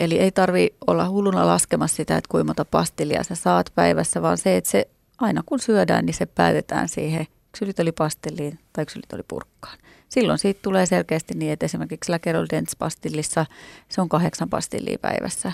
Eli 0.00 0.18
ei 0.18 0.32
tarvi 0.32 0.74
olla 0.86 1.08
hulluna 1.08 1.46
laskemassa 1.46 1.96
sitä, 1.96 2.16
että 2.16 2.28
kuinka 2.28 2.44
monta 2.44 2.64
pastillia 2.64 3.24
sä 3.24 3.34
saat 3.34 3.72
päivässä, 3.74 4.22
vaan 4.22 4.38
se, 4.38 4.56
että 4.56 4.70
se 4.70 4.88
aina 5.18 5.42
kun 5.46 5.60
syödään, 5.60 6.06
niin 6.06 6.14
se 6.14 6.26
päätetään 6.26 6.88
siihen 6.88 7.26
ksylitolipastilliin 7.52 8.58
tai 8.72 8.86
ksylitolipurkkaan. 8.86 9.78
Silloin 10.08 10.38
siitä 10.38 10.60
tulee 10.62 10.86
selkeästi 10.86 11.34
niin, 11.34 11.52
että 11.52 11.66
esimerkiksi 11.66 12.12
Läkerol 12.12 12.46
pastillissa 12.78 13.46
se 13.88 14.00
on 14.00 14.08
kahdeksan 14.08 14.50
pastillia 14.50 14.98
päivässä. 14.98 15.52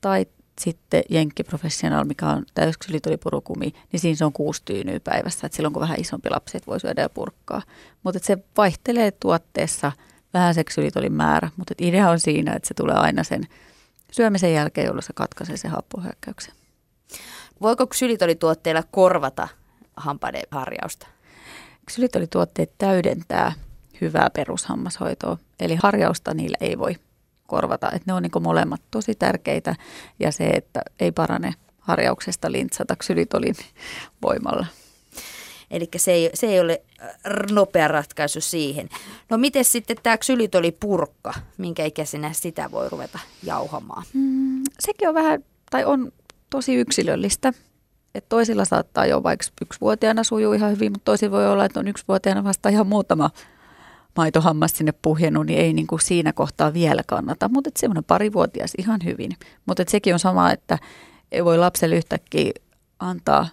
Tai 0.00 0.26
sitten 0.60 1.02
Jenkki 1.10 1.44
Professional, 1.44 2.04
mikä 2.04 2.26
on 2.26 2.44
täysksylitolipurukumi, 2.54 3.72
niin 3.92 4.00
siinä 4.00 4.16
se 4.16 4.24
on 4.24 4.32
kuusi 4.32 4.62
tyynyä 4.64 5.00
päivässä. 5.00 5.46
Että 5.46 5.56
silloin 5.56 5.72
kun 5.72 5.82
vähän 5.82 6.00
isompi 6.00 6.30
lapsi, 6.30 6.58
voi 6.66 6.80
syödä 6.80 7.02
ja 7.02 7.08
purkkaa. 7.08 7.62
Mutta 8.02 8.20
se 8.22 8.38
vaihtelee 8.56 9.10
tuotteessa 9.10 9.92
vähän 10.34 10.54
se 10.54 10.64
ksylitolin 10.64 11.12
määrä, 11.12 11.50
mutta 11.56 11.74
idea 11.78 12.10
on 12.10 12.20
siinä, 12.20 12.52
että 12.52 12.68
se 12.68 12.74
tulee 12.74 12.94
aina 12.94 13.24
sen 13.24 13.46
syömisen 14.12 14.52
jälkeen, 14.52 14.86
jolloin 14.86 15.02
se 15.02 15.12
katkaisee 15.12 15.56
sen 15.56 15.70
happohyökkäyksen. 15.70 16.54
Voiko 17.60 17.86
ksylitolituotteilla 17.86 18.82
korvata 18.90 19.48
hampaiden 19.96 20.42
harjausta? 20.50 21.06
Ksylitolituotteet 21.86 22.72
täydentää 22.78 23.52
hyvää 24.00 24.30
perushammashoitoa, 24.30 25.38
eli 25.60 25.78
harjausta 25.82 26.34
niillä 26.34 26.56
ei 26.60 26.78
voi 26.78 26.96
korvata. 27.54 27.86
Että 27.86 28.02
ne 28.06 28.12
on 28.12 28.22
niin 28.22 28.42
molemmat 28.42 28.80
tosi 28.90 29.14
tärkeitä 29.14 29.76
ja 30.20 30.32
se, 30.32 30.46
että 30.46 30.82
ei 31.00 31.12
parane 31.12 31.54
harjauksesta 31.80 32.52
lintsata 32.52 32.96
ksylitolin 32.96 33.54
voimalla. 34.22 34.66
Eli 35.70 35.88
se 35.96 36.12
ei, 36.12 36.30
se 36.34 36.46
ei 36.46 36.60
ole 36.60 36.82
nopea 37.50 37.88
ratkaisu 37.88 38.40
siihen. 38.40 38.88
No 39.30 39.38
miten 39.38 39.64
sitten 39.64 39.96
tämä 40.02 40.18
ksylitolipurkka, 40.18 41.34
minkä 41.58 41.84
ikäisenä 41.84 42.32
sitä 42.32 42.70
voi 42.70 42.88
ruveta 42.88 43.18
jauhamaan? 43.42 44.04
Mm, 44.14 44.62
sekin 44.80 45.08
on 45.08 45.14
vähän, 45.14 45.44
tai 45.70 45.84
on 45.84 46.12
tosi 46.50 46.74
yksilöllistä. 46.74 47.52
Et 48.14 48.28
toisilla 48.28 48.64
saattaa 48.64 49.06
jo 49.06 49.22
vaikka 49.22 49.46
yksivuotiaana 49.62 50.24
sujuu 50.24 50.52
ihan 50.52 50.70
hyvin, 50.70 50.92
mutta 50.92 51.04
toisilla 51.04 51.36
voi 51.36 51.46
olla, 51.46 51.64
että 51.64 51.80
on 51.80 51.88
yksivuotiaana 51.88 52.44
vasta 52.44 52.68
ihan 52.68 52.86
muutama 52.86 53.30
maitohammas 54.16 54.72
sinne 54.72 54.92
puhjennut, 55.02 55.46
niin 55.46 55.58
ei 55.58 55.72
niin 55.72 55.86
kuin 55.86 56.00
siinä 56.00 56.32
kohtaa 56.32 56.72
vielä 56.72 57.02
kannata. 57.06 57.48
Mutta 57.48 57.70
semmoinen 57.76 58.04
parivuotias 58.04 58.72
ihan 58.78 59.00
hyvin. 59.04 59.30
Mutta 59.66 59.84
sekin 59.88 60.14
on 60.14 60.18
sama, 60.18 60.52
että 60.52 60.78
ei 61.32 61.44
voi 61.44 61.58
lapselle 61.58 61.96
yhtäkkiä 61.96 62.52
antaa 62.98 63.48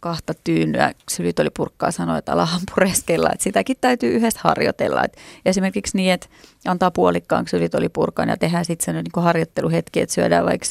kahta 0.00 0.34
tyynyä 0.44 0.92
sylitolipurkkaa 1.10 1.90
sanoa, 1.90 2.18
että 2.18 2.32
alahan 2.32 2.60
pureskella. 2.74 3.30
Että 3.32 3.44
sitäkin 3.44 3.76
täytyy 3.80 4.14
yhdessä 4.14 4.40
harjoitella. 4.44 5.04
Et 5.04 5.16
esimerkiksi 5.46 5.96
niin, 5.96 6.12
että 6.12 6.26
antaa 6.66 6.90
puolikkaan 6.90 7.48
sylitolipurkan 7.48 8.28
ja 8.28 8.36
tehdään 8.36 8.64
sitten 8.64 8.94
niin 8.94 9.24
harjoitteluhetki, 9.24 10.00
että 10.00 10.14
syödään 10.14 10.46
vaikka 10.46 10.66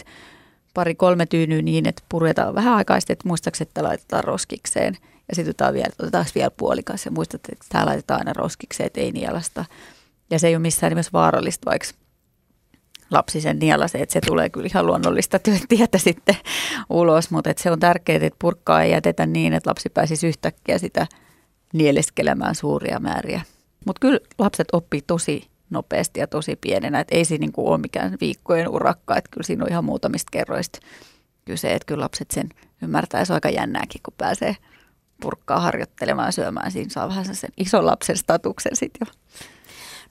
pari-kolme 0.74 1.26
tyynyä 1.26 1.62
niin, 1.62 1.88
että 1.88 2.04
puretaan 2.10 2.56
vähän 2.56 2.74
aikaa 2.74 3.00
sitten, 3.00 3.14
että 3.14 3.28
muistaakseni, 3.28 3.68
että 3.68 3.84
laitetaan 3.84 4.24
roskikseen. 4.24 4.98
Ja 5.30 5.36
sitten 5.36 5.50
otetaan 5.50 5.74
vielä, 5.74 5.90
otetaan 6.00 6.26
vielä 6.36 6.52
puolikas 6.52 7.06
ja 7.06 7.12
muistat, 7.12 7.42
että 7.52 7.66
tämä 7.70 7.86
laitetaan 7.86 8.20
aina 8.20 8.34
roskikseen, 8.34 8.88
että 8.88 9.02
ei 9.02 9.12
nielasta. 9.12 9.66
Ja 10.32 10.40
se 10.40 10.48
ei 10.48 10.56
ole 10.56 10.62
missään 10.62 10.92
nimessä 10.92 11.10
vaarallista, 11.14 11.70
vaikka 11.70 11.88
lapsi 13.12 13.42
sen 13.42 13.60
nielasee, 13.60 14.02
että 14.02 14.14
se 14.14 14.22
tulee 14.22 14.50
kyllä 14.50 14.68
ihan 14.70 14.86
luonnollista 14.86 15.40
tietä 15.70 15.98
sitten 15.98 16.36
ulos, 16.90 17.32
mutta 17.32 17.50
että 17.50 17.64
se 17.64 17.72
on 17.72 17.80
tärkeää, 17.80 18.26
että 18.26 18.40
purkkaa 18.40 18.84
ei 18.84 18.92
jätetä 18.92 19.26
niin, 19.26 19.54
että 19.54 19.70
lapsi 19.70 19.90
pääsisi 19.90 20.28
yhtäkkiä 20.28 20.78
sitä 20.78 21.08
nieleskelemään 21.74 22.56
suuria 22.56 23.00
määriä. 23.00 23.42
Mutta 23.86 24.00
kyllä 24.00 24.20
lapset 24.40 24.68
oppii 24.72 25.02
tosi 25.02 25.50
nopeasti 25.70 26.20
ja 26.20 26.28
tosi 26.28 26.56
pienenä, 26.56 27.00
että 27.00 27.16
ei 27.16 27.26
siinä 27.26 27.42
niin 27.42 27.54
ole 27.58 27.78
mikään 27.78 28.18
viikkojen 28.22 28.70
urakka, 28.70 29.18
että 29.18 29.30
kyllä 29.32 29.46
siinä 29.46 29.64
on 29.64 29.72
ihan 29.72 29.86
muutamista 29.86 30.30
kerroista 30.32 30.80
kyse, 31.46 31.74
että 31.74 31.86
kyllä 31.86 32.04
lapset 32.04 32.32
sen 32.32 32.50
ymmärtää, 32.82 33.26
se 33.26 33.34
on 33.34 33.36
aika 33.36 33.50
jännääkin, 33.50 34.02
kun 34.04 34.14
pääsee 34.18 34.56
purkkaa 35.22 35.60
harjoittelemaan 35.60 36.34
syömään, 36.34 36.72
siinä 36.72 36.90
saa 36.90 37.10
vähän 37.10 37.36
sen 37.36 37.50
ison 37.58 37.86
lapsen 37.86 38.18
statuksen 38.18 38.76
sitten 38.76 39.08
jo. 39.08 39.14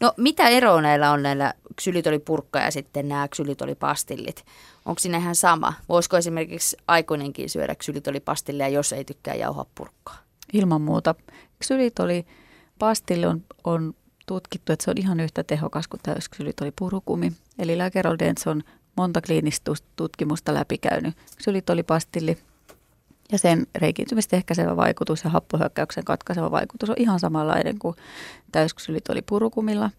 No 0.00 0.12
mitä 0.16 0.48
eroa 0.48 0.82
näillä 0.82 1.10
on 1.10 1.22
näillä 1.22 1.54
ksylitolipurkka 1.76 2.58
ja 2.58 2.70
sitten 2.70 3.08
nämä 3.08 3.28
ksylitolipastillit? 3.28 4.44
Onko 4.84 4.98
siinä 4.98 5.18
ihan 5.18 5.34
sama? 5.34 5.72
Voisiko 5.88 6.16
esimerkiksi 6.16 6.76
aikuinenkin 6.88 7.50
syödä 7.50 7.74
ksylitolipastillia, 7.74 8.68
jos 8.68 8.92
ei 8.92 9.04
tykkää 9.04 9.34
jauhaa 9.34 9.66
purkkaa? 9.74 10.18
Ilman 10.52 10.80
muuta. 10.80 11.14
Ksylitolipastilli 11.58 13.26
on, 13.26 13.44
on 13.64 13.94
tutkittu, 14.26 14.72
että 14.72 14.84
se 14.84 14.90
on 14.90 14.98
ihan 14.98 15.20
yhtä 15.20 15.44
tehokas 15.44 15.88
kuin 15.88 16.00
täysksylitolipurukumi. 16.02 17.32
Eli 17.58 17.78
Läkerol 17.78 18.16
on 18.46 18.62
monta 18.96 19.20
kliinistä 19.20 19.72
tutkimusta 19.96 20.54
läpikäynyt. 20.54 21.14
Ksylitolipastilli 21.36 22.38
ja 23.32 23.38
sen 23.38 23.66
reikiintymistä 23.74 24.36
ehkäisevä 24.36 24.76
vaikutus 24.76 25.24
ja 25.24 25.30
happohyökkäyksen 25.30 26.04
katkaiseva 26.04 26.50
vaikutus 26.50 26.90
on 26.90 26.96
ihan 26.98 27.20
samanlainen 27.20 27.78
kuin 27.78 27.96
täysksylitolipurukumilla. 28.52 29.90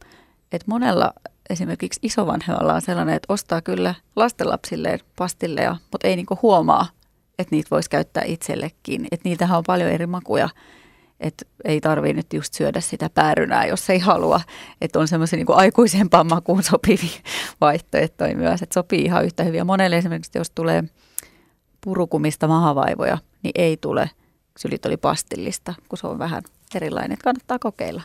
Et 0.52 0.68
monella 0.68 1.13
esimerkiksi 1.50 2.00
isovanhemmalla 2.04 2.74
on 2.74 2.82
sellainen, 2.82 3.15
että 3.15 3.34
ostaa 3.34 3.62
kyllä 3.62 3.96
lastenlapsilleen 4.15 5.00
pastilleja, 5.15 5.76
mutta 5.92 6.08
ei 6.08 6.15
niinku 6.15 6.39
huomaa, 6.42 6.88
että 7.39 7.56
niitä 7.56 7.68
voisi 7.72 7.89
käyttää 7.89 8.24
itsellekin. 8.26 9.08
Että 9.12 9.30
niitähän 9.30 9.58
on 9.58 9.63
paljon 9.68 9.89
eri 9.89 10.08
makuja, 10.08 10.50
että 11.20 11.46
ei 11.65 11.82
tarvitse 11.82 12.13
nyt 12.13 12.34
just 12.34 12.54
syödä 12.54 12.82
sitä 12.82 13.10
päärynää, 13.13 13.65
jos 13.65 13.89
ei 13.89 14.00
halua. 14.00 14.42
Että 14.82 15.00
on 15.00 15.08
semmoisia 15.08 15.38
niinku 15.38 15.54
aikuisempaan 15.54 16.28
makuun 16.28 16.63
sopivia 16.63 17.20
vaihtoehtoja 17.62 18.36
myös, 18.36 18.62
että 18.62 18.74
sopii 18.74 19.06
ihan 19.06 19.26
yhtä 19.26 19.44
hyvin. 19.44 19.58
Ja 19.58 19.65
monelle 19.65 19.98
esimerkiksi, 19.98 20.38
jos 20.38 20.52
tulee 20.52 20.84
purukumista 21.82 22.48
mahavaivoja, 22.48 23.18
niin 23.44 23.52
ei 23.56 23.78
tule 23.78 24.10
ksylitolipastillista, 24.54 25.74
kun 25.89 25.98
se 25.98 26.08
on 26.08 26.20
vähän 26.20 26.44
erilainen. 26.76 27.18
Kannattaa 27.24 27.60
kokeilla. 27.60 28.02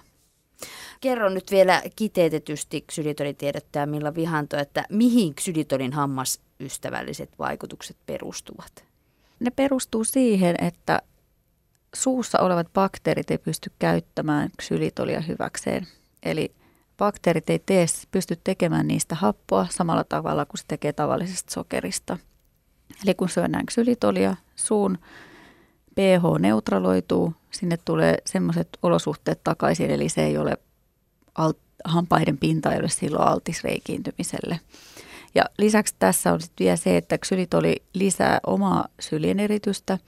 Kerro 1.01 1.29
nyt 1.29 1.51
vielä 1.51 1.83
kiteytetysti 1.97 2.81
ksylitolitiedottaa 2.81 3.87
Milla 3.87 4.15
Vihanto, 4.15 4.57
että 4.57 4.85
mihin 4.91 5.35
ksylitolin 5.35 5.93
hammasystävälliset 5.93 7.31
vaikutukset 7.39 7.97
perustuvat? 8.07 8.85
Ne 9.41 9.51
perustuu 9.51 10.05
siihen, 10.05 10.57
että 10.59 11.03
suussa 11.95 12.39
olevat 12.39 12.73
bakteerit 12.73 13.31
ei 13.31 13.39
pysty 13.39 13.73
käyttämään 13.79 14.51
ksylitolia 14.57 15.21
hyväkseen. 15.21 15.87
Eli 16.23 16.55
bakteerit 16.99 17.51
ei 17.51 17.59
tee, 17.59 17.87
pysty 18.11 18.41
tekemään 18.45 18.87
niistä 18.87 19.15
happoa 19.15 19.67
samalla 19.71 20.05
tavalla 20.05 20.47
kuin 20.47 20.59
se 20.59 20.65
tekee 20.69 20.93
tavallisesta 20.93 21.53
sokerista. 21.53 22.19
Eli 23.05 23.15
kun 23.15 23.29
syödään 23.29 23.67
ksylitolia, 23.67 24.37
suun 24.57 24.99
pH 25.95 26.23
neutraloituu, 26.39 27.35
sinne 27.51 27.79
tulee 27.85 28.19
semmoiset 28.27 28.69
olosuhteet 28.83 29.41
takaisin, 29.45 29.91
eli 29.91 30.09
se 30.09 30.25
ei 30.25 30.39
ole 30.39 30.57
alt, 31.35 31.59
hampaiden 31.85 32.39
pinta 32.39 32.73
ei 32.73 32.81
ole 32.81 32.89
silloin 32.89 33.29
altis 33.29 33.65
reikiintymiselle. 33.65 34.61
Ja 35.35 35.45
lisäksi 35.59 35.95
tässä 35.99 36.33
on 36.33 36.41
sitten 36.41 36.65
vielä 36.65 36.77
se, 36.77 36.97
että 36.97 37.19
ksylitoli 37.19 37.77
lisää 37.95 38.41
omaa 38.47 38.89
syljen 39.01 39.41
eritystä 39.41 39.99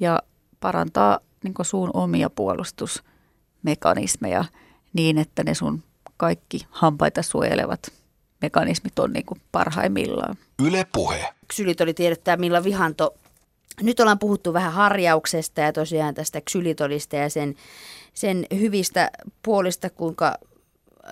ja 0.00 0.18
parantaa 0.60 1.18
niin 1.44 1.54
suun 1.62 1.90
omia 1.94 2.30
puolustusmekanismeja 2.30 4.44
niin, 4.92 5.18
että 5.18 5.44
ne 5.44 5.54
sun 5.54 5.82
kaikki 6.16 6.66
hampaita 6.70 7.22
suojelevat 7.22 7.92
mekanismit 8.44 8.98
on 8.98 9.12
niin 9.12 9.26
kuin 9.26 9.40
parhaimmillaan. 9.52 10.36
Yle 10.66 10.86
puhe. 10.92 11.28
Ksylitoli 11.48 11.94
tiedetään 11.94 12.40
Milla 12.40 12.64
Vihanto. 12.64 13.14
Nyt 13.82 14.00
ollaan 14.00 14.18
puhuttu 14.18 14.52
vähän 14.52 14.72
harjauksesta 14.72 15.60
ja 15.60 15.72
tosiaan 15.72 16.14
tästä 16.14 16.40
ksylitolista 16.40 17.16
ja 17.16 17.30
sen, 17.30 17.54
sen 18.14 18.46
hyvistä 18.54 19.10
puolista, 19.42 19.90
kuinka 19.90 20.38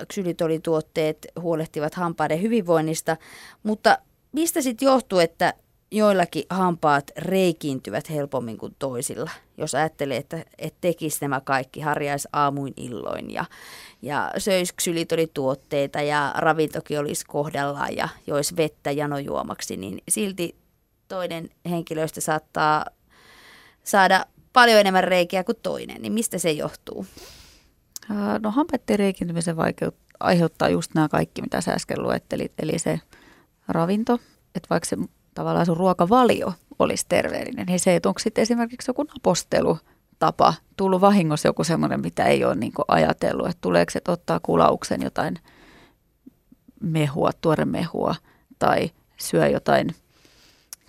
ksylitolituotteet 0.09 1.27
huolehtivat 1.41 1.95
hampaiden 1.95 2.43
hyvinvoinnista. 2.43 3.17
Mutta 3.63 3.99
mistä 4.33 4.63
sitten 4.63 4.87
johtuu, 4.87 5.19
että 5.19 5.55
joillakin 5.93 6.45
hampaat 6.51 7.11
reikiintyvät 7.19 8.11
helpommin 8.11 8.59
kuin 8.59 8.77
toisilla. 8.79 9.31
Jos 9.59 9.75
ajattelee, 9.75 10.17
että, 10.17 10.45
että 10.59 10.79
tekisi 10.81 11.19
nämä 11.21 11.41
kaikki, 11.41 11.81
harjaisi 11.81 12.29
aamuin 12.33 12.75
illoin 12.77 13.31
ja, 13.31 13.45
ja 14.03 14.31
söisi 14.39 14.75
ksylitolituotteita 14.77 16.03
ja 16.03 16.35
ravintokin 16.37 16.99
olisi 17.01 17.25
kohdallaan 17.27 17.97
ja 17.97 18.09
joisi 18.27 18.57
vettä 18.57 18.91
janojuomaksi, 18.91 19.77
niin 19.77 20.03
silti 20.09 20.57
toinen 21.09 21.51
henkilöistä 21.71 22.21
saattaa 22.21 22.87
saada 23.85 24.27
paljon 24.53 24.81
enemmän 24.81 25.05
reikiä 25.05 25.45
kuin 25.45 25.59
toinen. 25.63 26.03
Niin 26.03 26.13
mistä 26.13 26.39
se 26.39 26.53
johtuu? 26.53 27.07
No 28.43 28.51
hampaiden 28.51 28.99
reikiintymisen 28.99 29.57
vaikeut 29.57 29.95
aiheuttaa 30.21 30.69
just 30.69 30.95
nämä 30.95 31.09
kaikki, 31.09 31.43
mitä 31.43 31.61
sä 31.61 31.73
äsken 31.73 32.03
luettelit, 32.03 32.53
eli 32.59 32.79
se 32.79 33.01
ravinto, 33.69 34.19
että 34.55 34.67
vaikka 34.71 34.89
se 34.89 34.97
tavallaan 35.35 35.67
sun 35.67 35.77
ruokavalio 35.77 36.53
olisi 36.79 37.07
terveellinen, 37.09 37.67
niin 37.67 37.81
se, 37.81 37.97
että 37.97 38.09
onko 38.09 38.19
sitten 38.19 38.43
esimerkiksi 38.43 38.91
joku 38.91 39.03
napostelutapa 39.03 40.55
tullut 40.77 41.01
vahingossa 41.01 41.49
joku 41.49 41.65
semmoinen, 41.65 42.01
mitä 42.01 42.25
ei 42.25 42.45
ole 42.45 42.55
niin 42.55 42.73
ajatellut, 42.89 43.47
että 43.47 43.61
tuleeko 43.61 43.91
se 43.91 44.01
ottaa 44.09 44.41
kulauksen 44.41 45.03
jotain 45.03 45.39
mehua, 46.81 47.31
tuore 47.41 47.65
mehua 47.65 48.15
tai 48.59 48.91
syö 49.17 49.49
jotain 49.49 49.95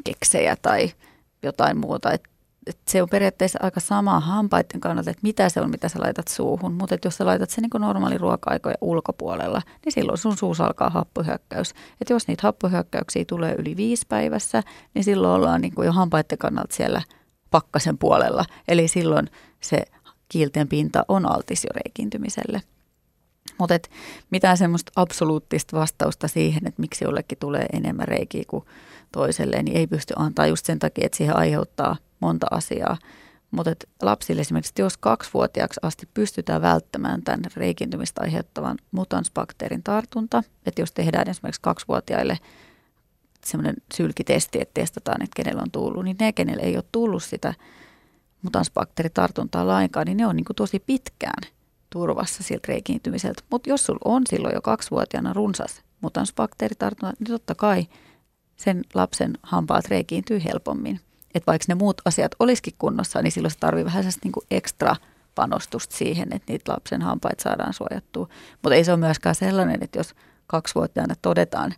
keksejä 0.04 0.56
tai 0.62 0.92
jotain 1.44 1.78
muuta. 1.78 2.12
Et, 2.12 2.24
et 2.68 2.78
se 2.88 3.02
on 3.02 3.10
periaatteessa 3.10 3.60
aika 3.62 3.80
sama 3.80 4.20
hampaiden 4.20 4.80
kannalta, 4.80 5.10
että 5.10 5.24
mitä 5.24 5.50
se 5.50 5.62
on, 5.62 5.70
mitä 5.70 5.90
sä 5.90 6.00
laitat 6.00 6.28
suuhun. 6.28 6.74
Mutta 6.74 6.98
jos 7.06 7.18
sä 7.18 7.26
laitat 7.26 7.50
sen 7.50 7.62
niin 7.62 7.82
normaali 7.82 8.18
ruoka-aikojen 8.18 8.78
ulkopuolella, 8.82 9.62
niin 9.86 9.94
silloin 9.94 10.18
sun 10.18 10.38
suussa 10.38 10.66
alkaa 10.66 10.90
happohyökkäys. 10.90 11.74
Että 12.02 12.14
jos 12.14 12.28
niitä 12.28 12.48
happohyökkäyksiä 12.48 13.26
tulee 13.28 13.56
yli 13.58 13.78
viisi 13.78 14.06
päivässä, 14.10 14.64
niin 14.94 15.04
silloin 15.04 15.34
ollaan 15.34 15.62
niin 15.62 15.74
jo 15.86 15.92
hampaiden 15.92 16.38
kannalta 16.38 16.76
siellä 16.76 17.02
pakkasen 17.52 17.98
puolella. 17.98 18.46
Eli 18.68 18.88
silloin 18.88 19.30
se 19.62 19.84
kiilten 20.30 20.68
pinta 20.68 21.06
on 21.08 21.32
altis 21.32 21.64
jo 21.64 21.70
reikiintymiselle. 21.76 22.62
Mutta 23.58 23.80
mitään 24.30 24.58
semmoista 24.58 24.92
absoluuttista 24.96 25.78
vastausta 25.80 26.28
siihen, 26.28 26.68
että 26.68 26.82
miksi 26.82 27.06
jollekin 27.06 27.38
tulee 27.38 27.66
enemmän 27.74 28.08
reikiä 28.08 28.44
kuin 28.48 28.66
toiselle, 29.14 29.64
niin 29.64 29.78
ei 29.78 29.88
pysty 29.88 30.14
antaa 30.18 30.48
just 30.48 30.66
sen 30.66 30.80
takia, 30.80 31.06
että 31.06 31.18
siihen 31.18 31.38
aiheuttaa 31.38 31.96
monta 32.20 32.48
asiaa. 32.52 32.98
Mutta 33.52 33.72
lapsille 34.02 34.42
esimerkiksi, 34.42 34.74
jos 34.78 34.98
kaksivuotiaaksi 34.98 35.80
asti 35.84 36.10
pystytään 36.14 36.62
välttämään 36.62 37.22
tämän 37.22 37.42
reikintymistä 37.56 38.22
aiheuttavan 38.22 38.78
mutansbakteerin 38.92 39.84
tartunta, 39.84 40.44
että 40.66 40.82
jos 40.82 40.92
tehdään 40.92 41.30
esimerkiksi 41.30 41.62
kaksivuotiaille 41.62 42.40
semmoinen 43.46 43.76
sylkitesti, 43.94 44.62
että 44.62 44.82
testataan, 44.82 45.24
että 45.24 45.36
kenellä 45.36 45.62
on 45.62 45.72
tullut, 45.72 46.04
niin 46.04 46.18
ne, 46.20 46.34
kenellä 46.34 46.64
ei 46.64 46.76
ole 46.76 46.84
tullut 46.92 47.24
sitä 47.24 47.54
mutansbakteeritartuntaa 48.42 49.68
lainkaan, 49.68 50.06
niin 50.06 50.18
ne 50.18 50.28
on 50.28 50.36
niin 50.36 50.46
kuin 50.46 50.56
tosi 50.56 50.80
pitkään 50.80 51.44
turvassa 51.90 52.44
siltä 52.44 52.68
reikiintymiseltä. 52.68 53.44
Mutta 53.50 53.70
jos 53.70 53.86
sulla 53.86 54.00
on 54.06 54.24
silloin 54.30 54.56
jo 54.56 54.62
kaksivuotiaana 54.62 55.34
runsas 55.34 55.82
mutansbakteeritartunta, 56.02 57.14
niin 57.20 57.28
totta 57.28 57.56
kai 57.56 57.88
sen 58.64 58.82
lapsen 58.94 59.38
hampaat 59.44 59.86
reikiintyy 59.86 60.44
helpommin. 60.44 61.00
Että 61.36 61.48
vaikka 61.48 61.66
ne 61.68 61.76
muut 61.76 62.02
asiat 62.06 62.32
olisikin 62.40 62.74
kunnossa, 62.78 63.22
niin 63.22 63.32
silloin 63.32 63.52
se 63.52 63.60
tarvii 63.60 63.86
vähän 63.86 64.04
niin 64.24 64.32
kuin 64.32 64.46
ekstra 64.52 64.96
panostusta 65.36 65.96
siihen, 65.98 66.28
että 66.34 66.54
niitä 66.54 66.72
lapsen 66.72 67.02
hampaita 67.02 67.44
saadaan 67.44 67.74
suojattua. 67.74 68.28
Mutta 68.52 68.76
ei 68.76 68.84
se 68.84 68.92
ole 68.92 69.00
myöskään 69.00 69.36
sellainen, 69.36 69.84
että 69.84 70.00
jos 70.00 70.16
kaksivuotiaana 70.48 71.16
todetaan, 71.22 71.74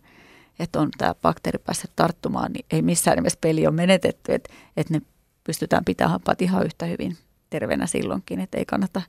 että 0.58 0.80
on 0.80 0.88
tämä 0.98 1.14
bakteeri 1.14 1.58
päässyt 1.58 1.90
tarttumaan, 1.96 2.52
niin 2.52 2.66
ei 2.70 2.82
missään 2.82 3.16
nimessä 3.16 3.38
peli 3.40 3.66
on 3.66 3.74
menetetty, 3.74 4.34
että, 4.34 4.52
että 4.76 4.94
ne 4.94 5.00
pystytään 5.44 5.84
pitämään 5.84 6.10
hampaat 6.10 6.42
ihan 6.42 6.66
yhtä 6.66 6.86
hyvin 6.86 7.16
terveenä 7.50 7.86
silloinkin, 7.86 8.40
että 8.40 8.58
ei 8.58 8.64
kannata 8.64 9.02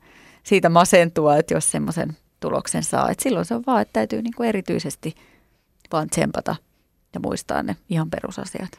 siitä 0.44 0.70
masentua, 0.70 1.38
että 1.38 1.54
jos 1.54 1.72
semmoisen 1.72 2.18
tuloksen 2.40 2.84
saa. 2.84 3.10
Että 3.10 3.24
silloin 3.24 3.46
se 3.46 3.56
on 3.56 3.64
vaan, 3.68 3.82
että 3.82 3.94
täytyy 3.94 4.22
niin 4.22 4.34
kuin 4.38 4.50
erityisesti 4.50 5.16
vaan 5.92 6.10
tsempata 6.10 6.56
ja 7.14 7.20
muistaa 7.20 7.64
ne 7.64 7.76
ihan 7.90 8.10
perusasiat. 8.10 8.72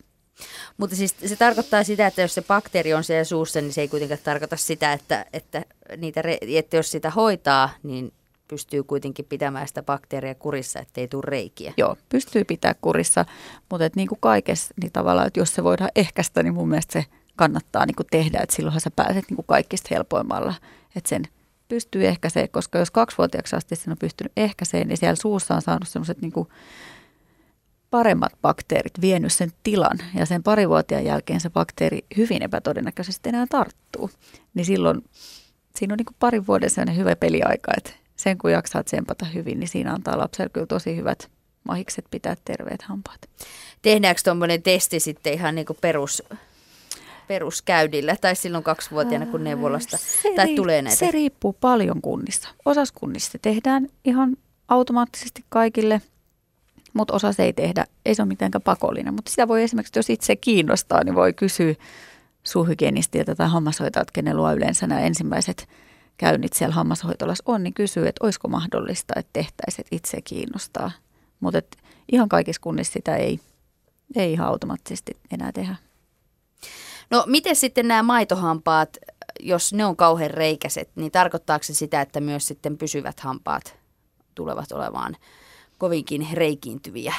Mutta 0.76 0.96
siis 0.96 1.16
se 1.26 1.36
tarkoittaa 1.36 1.84
sitä, 1.84 2.06
että 2.06 2.22
jos 2.22 2.34
se 2.34 2.42
bakteeri 2.42 2.94
on 2.94 3.04
siellä 3.04 3.24
suussa, 3.24 3.60
niin 3.60 3.72
se 3.72 3.80
ei 3.80 3.88
kuitenkaan 3.88 4.20
tarkoita 4.24 4.56
sitä, 4.56 4.92
että, 4.92 5.26
että, 5.32 5.64
niitä, 5.96 6.22
että 6.40 6.76
jos 6.76 6.90
sitä 6.90 7.10
hoitaa, 7.10 7.70
niin 7.82 8.12
pystyy 8.48 8.82
kuitenkin 8.82 9.24
pitämään 9.24 9.68
sitä 9.68 9.82
bakteeria 9.82 10.34
kurissa, 10.34 10.80
ettei 10.80 11.08
tule 11.08 11.22
reikiä. 11.26 11.72
Joo, 11.76 11.96
pystyy 12.08 12.44
pitää 12.44 12.74
kurissa, 12.80 13.24
mutta 13.70 13.84
et 13.84 13.96
niin 13.96 14.08
kuin 14.08 14.18
kaikessa, 14.20 14.74
niin 14.82 14.92
tavallaan, 14.92 15.26
että 15.26 15.40
jos 15.40 15.54
se 15.54 15.64
voidaan 15.64 15.90
ehkäistä, 15.96 16.42
niin 16.42 16.54
mun 16.54 16.68
mielestä 16.68 16.92
se 16.92 17.04
kannattaa 17.36 17.86
niin 17.86 17.96
kuin 17.96 18.06
tehdä, 18.10 18.38
että 18.42 18.56
silloinhan 18.56 18.80
sä 18.80 18.90
pääset 18.90 19.24
niin 19.28 19.36
kuin 19.36 19.46
kaikista 19.46 19.88
helpoimmalla, 19.90 20.54
että 20.96 21.08
sen 21.08 21.22
pystyy 21.68 22.06
ehkäisee, 22.06 22.48
koska 22.48 22.78
jos 22.78 22.90
kaksivuotiaaksi 22.90 23.56
asti 23.56 23.76
sen 23.76 23.90
on 23.90 23.98
pystynyt 23.98 24.32
ehkäiseen, 24.36 24.88
niin 24.88 24.96
siellä 24.96 25.16
suussa 25.16 25.54
on 25.54 25.62
saanut 25.62 25.88
semmoiset 25.88 26.20
niin 26.20 26.32
paremmat 27.90 28.32
bakteerit 28.42 29.00
vienyt 29.00 29.32
sen 29.32 29.52
tilan 29.62 29.98
ja 30.14 30.26
sen 30.26 30.42
parivuotiaan 30.42 31.04
jälkeen 31.04 31.40
se 31.40 31.50
bakteeri 31.50 31.98
hyvin 32.16 32.42
epätodennäköisesti 32.42 33.28
enää 33.28 33.46
tarttuu. 33.50 34.10
Niin 34.54 34.64
silloin 34.64 35.04
siinä 35.76 35.94
on 35.94 35.98
niin 35.98 36.16
parin 36.18 36.46
vuoden 36.46 36.70
sellainen 36.70 36.96
hyvä 36.96 37.16
peliaika, 37.16 37.72
että 37.76 37.90
sen 38.16 38.38
kun 38.38 38.52
jaksaa 38.52 38.84
tsempata 38.84 39.24
hyvin, 39.24 39.60
niin 39.60 39.68
siinä 39.68 39.92
antaa 39.92 40.18
lapselle 40.18 40.50
kyllä 40.52 40.66
tosi 40.66 40.96
hyvät 40.96 41.30
mahikset 41.64 42.04
pitää 42.10 42.36
terveet 42.44 42.82
hampaat. 42.82 43.20
Tehdäänkö 43.82 44.20
tuommoinen 44.24 44.62
testi 44.62 45.00
sitten 45.00 45.32
ihan 45.32 45.54
niin 45.54 45.66
kuin 45.66 45.78
perus, 45.80 46.22
peruskäydillä 47.28 48.16
tai 48.20 48.36
silloin 48.36 48.64
kaksivuotiaana 48.64 49.26
kun 49.26 49.44
neuvolasta 49.44 49.96
se 49.96 50.32
tai 50.36 50.46
ri- 50.46 50.56
tulee 50.56 50.82
näitä? 50.82 50.98
Se 50.98 51.10
riippuu 51.10 51.52
paljon 51.52 52.00
kunnissa. 52.02 52.48
Osas 52.64 52.92
kunnissa 52.92 53.38
tehdään 53.42 53.88
ihan 54.04 54.36
automaattisesti 54.68 55.44
kaikille, 55.48 56.02
mutta 56.98 57.14
osa 57.14 57.32
se 57.32 57.42
ei 57.42 57.52
tehdä. 57.52 57.84
Ei 58.04 58.14
se 58.14 58.22
ole 58.22 58.28
mitenkään 58.28 58.62
pakollinen, 58.62 59.14
mutta 59.14 59.30
sitä 59.30 59.48
voi 59.48 59.62
esimerkiksi, 59.62 59.98
jos 59.98 60.10
itse 60.10 60.36
kiinnostaa, 60.36 61.04
niin 61.04 61.14
voi 61.14 61.32
kysyä 61.32 61.74
suuhygienistiltä 62.44 63.34
tai 63.34 63.48
hammashoitajalta, 63.48 64.12
kenellä 64.12 64.40
luo 64.40 64.52
yleensä 64.52 64.86
nämä 64.86 65.00
ensimmäiset 65.00 65.68
käynnit 66.16 66.52
siellä 66.52 66.74
hammashoitolassa 66.74 67.44
on, 67.46 67.62
niin 67.62 67.74
kysyy, 67.74 68.08
että 68.08 68.24
olisiko 68.24 68.48
mahdollista, 68.48 69.14
että 69.16 69.30
tehtäisiin, 69.32 69.80
että 69.80 69.96
itse 69.96 70.20
kiinnostaa. 70.20 70.90
Mutta 71.40 71.62
ihan 72.12 72.28
kaikissa 72.28 72.62
kunnissa 72.62 72.92
sitä 72.92 73.16
ei, 73.16 73.40
ei 74.16 74.32
ihan 74.32 74.48
automaattisesti 74.48 75.16
enää 75.30 75.52
tehdä. 75.52 75.76
No 77.10 77.24
miten 77.26 77.56
sitten 77.56 77.88
nämä 77.88 78.02
maitohampaat, 78.02 78.96
jos 79.40 79.72
ne 79.72 79.84
on 79.84 79.96
kauhean 79.96 80.30
reikäiset, 80.30 80.90
niin 80.94 81.12
tarkoittaako 81.12 81.62
se 81.62 81.74
sitä, 81.74 82.00
että 82.00 82.20
myös 82.20 82.46
sitten 82.46 82.78
pysyvät 82.78 83.20
hampaat 83.20 83.76
tulevat 84.34 84.72
olemaan 84.72 85.16
kovinkin 85.78 86.28
reikiintyviä? 86.32 87.14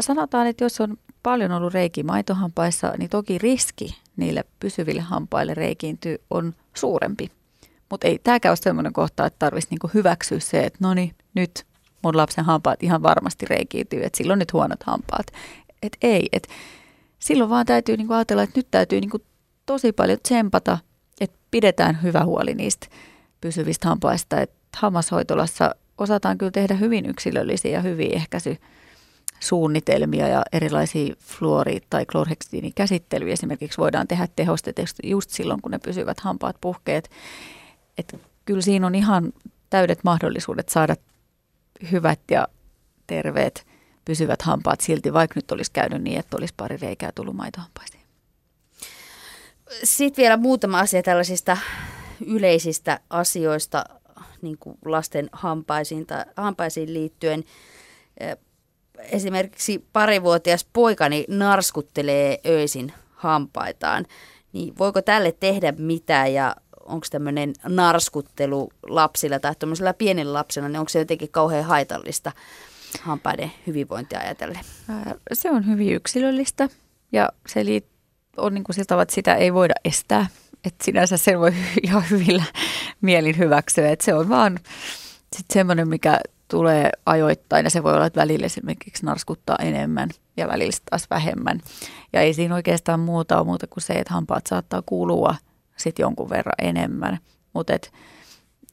Sanotaan, 0.00 0.46
että 0.46 0.64
jos 0.64 0.80
on 0.80 0.96
paljon 1.22 1.52
ollut 1.52 1.74
reiki 1.74 2.02
maitohampaissa, 2.02 2.92
niin 2.98 3.10
toki 3.10 3.38
riski 3.38 3.96
niille 4.16 4.44
pysyville 4.60 5.00
hampaille 5.00 5.54
reikiintyy 5.54 6.18
on 6.30 6.54
suurempi. 6.74 7.30
Mutta 7.90 8.06
ei 8.06 8.18
tämäkään 8.18 8.50
ole 8.50 8.56
sellainen 8.56 8.92
kohta, 8.92 9.26
että 9.26 9.38
tarvitsisi 9.38 9.72
niinku 9.72 9.90
hyväksyä 9.94 10.40
se, 10.40 10.64
että 10.64 10.78
no 10.80 10.94
niin, 10.94 11.14
nyt 11.34 11.64
mun 12.02 12.16
lapsen 12.16 12.44
hampaat 12.44 12.82
ihan 12.82 13.02
varmasti 13.02 13.46
reikiintyy, 13.46 14.04
että 14.04 14.16
silloin 14.16 14.38
nyt 14.38 14.52
huonot 14.52 14.82
hampaat. 14.82 15.26
Et 15.82 15.96
ei, 16.02 16.28
että 16.32 16.48
silloin 17.18 17.50
vaan 17.50 17.66
täytyy 17.66 17.96
niin 17.96 18.06
kuin 18.06 18.16
ajatella, 18.16 18.42
että 18.42 18.58
nyt 18.58 18.68
täytyy 18.70 19.00
niin 19.00 19.10
kuin 19.10 19.22
tosi 19.66 19.92
paljon 19.92 20.18
tsempata, 20.22 20.78
että 21.20 21.38
pidetään 21.50 22.02
hyvä 22.02 22.24
huoli 22.24 22.54
niistä 22.54 22.86
pysyvistä 23.40 23.88
hampaista. 23.88 24.40
Että 24.40 24.56
hammashoitolassa 24.76 25.74
osataan 25.98 26.38
kyllä 26.38 26.50
tehdä 26.50 26.74
hyvin 26.74 27.06
yksilöllisiä 27.06 27.70
ja 27.70 27.82
ehkäisy 28.12 28.56
suunnitelmia 29.40 30.28
ja 30.28 30.42
erilaisia 30.52 31.14
fluori- 31.20 31.80
tai 31.90 32.06
klorheksidiinikäsittelyjä 32.06 33.32
esimerkiksi 33.32 33.78
voidaan 33.78 34.08
tehdä 34.08 34.28
tehostetusti 34.36 35.10
just 35.10 35.30
silloin, 35.30 35.62
kun 35.62 35.70
ne 35.70 35.78
pysyvät 35.78 36.20
hampaat 36.20 36.56
puhkeet. 36.60 37.10
Että 37.98 38.18
kyllä 38.44 38.60
siinä 38.60 38.86
on 38.86 38.94
ihan 38.94 39.32
täydet 39.70 39.98
mahdollisuudet 40.04 40.68
saada 40.68 40.96
hyvät 41.92 42.20
ja 42.30 42.48
terveet 43.06 43.66
pysyvät 44.04 44.42
hampaat 44.42 44.80
silti, 44.80 45.12
vaikka 45.12 45.32
nyt 45.36 45.52
olisi 45.52 45.72
käynyt 45.72 46.02
niin, 46.02 46.18
että 46.18 46.36
olisi 46.36 46.54
pari 46.56 46.76
reikää 46.76 47.12
tullut 47.14 47.36
maitohampaisiin. 47.36 48.02
Sitten 49.84 50.22
vielä 50.22 50.36
muutama 50.36 50.78
asia 50.78 51.02
tällaisista 51.02 51.56
yleisistä 52.26 53.00
asioista 53.10 53.84
niin 54.42 54.58
kuin 54.58 54.78
lasten 54.84 55.28
hampaisiin, 55.32 56.06
tai, 56.06 56.24
hampaisiin 56.36 56.94
liittyen. 56.94 57.44
Esimerkiksi 58.98 59.84
parivuotias 59.92 60.66
poikani 60.72 61.24
narskuttelee 61.28 62.38
öisin 62.46 62.92
hampaitaan. 63.10 64.06
Niin 64.52 64.78
voiko 64.78 65.02
tälle 65.02 65.32
tehdä 65.40 65.72
mitään 65.78 66.34
ja 66.34 66.56
onko 66.84 67.06
tämmöinen 67.10 67.52
narskuttelu 67.68 68.70
lapsilla 68.88 69.38
tai 69.38 69.54
tämmöisellä 69.58 69.94
pienellä 69.94 70.32
lapsella, 70.32 70.68
niin 70.68 70.78
onko 70.78 70.88
se 70.88 70.98
jotenkin 70.98 71.30
kauhean 71.30 71.64
haitallista? 71.64 72.32
hampaiden 73.02 73.52
hyvinvointia 73.66 74.20
ajatellen? 74.20 74.60
Se 75.32 75.50
on 75.50 75.66
hyvin 75.66 75.94
yksilöllistä 75.94 76.68
ja 77.12 77.28
se 77.46 77.60
on 78.36 78.54
niin 78.54 78.64
kuin 78.64 78.74
sillä 78.74 78.86
tavalla, 78.86 79.02
että 79.02 79.14
sitä 79.14 79.34
ei 79.34 79.54
voida 79.54 79.74
estää. 79.84 80.26
Että 80.64 80.84
sinänsä 80.84 81.16
sen 81.16 81.40
voi 81.40 81.52
ihan 81.82 82.04
hyvillä 82.10 82.44
mielin 83.00 83.38
hyväksyä. 83.38 83.90
Että 83.90 84.04
se 84.04 84.14
on 84.14 84.28
vaan 84.28 84.58
sitten 85.36 85.54
semmoinen, 85.54 85.88
mikä 85.88 86.20
tulee 86.48 86.90
ajoittain 87.06 87.64
ja 87.64 87.70
se 87.70 87.82
voi 87.82 87.94
olla, 87.94 88.06
että 88.06 88.20
välillä 88.20 88.46
esimerkiksi 88.46 89.06
narskuttaa 89.06 89.56
enemmän 89.60 90.08
ja 90.36 90.48
välillä 90.48 90.78
taas 90.90 91.10
vähemmän. 91.10 91.60
Ja 92.12 92.20
ei 92.20 92.34
siinä 92.34 92.54
oikeastaan 92.54 93.00
muuta 93.00 93.38
ole 93.38 93.46
muuta 93.46 93.66
kuin 93.66 93.82
se, 93.82 93.92
että 93.92 94.14
hampaat 94.14 94.46
saattaa 94.46 94.82
kuulua 94.86 95.34
sitten 95.76 96.02
jonkun 96.02 96.30
verran 96.30 96.54
enemmän. 96.58 97.18
Mutta 97.52 97.72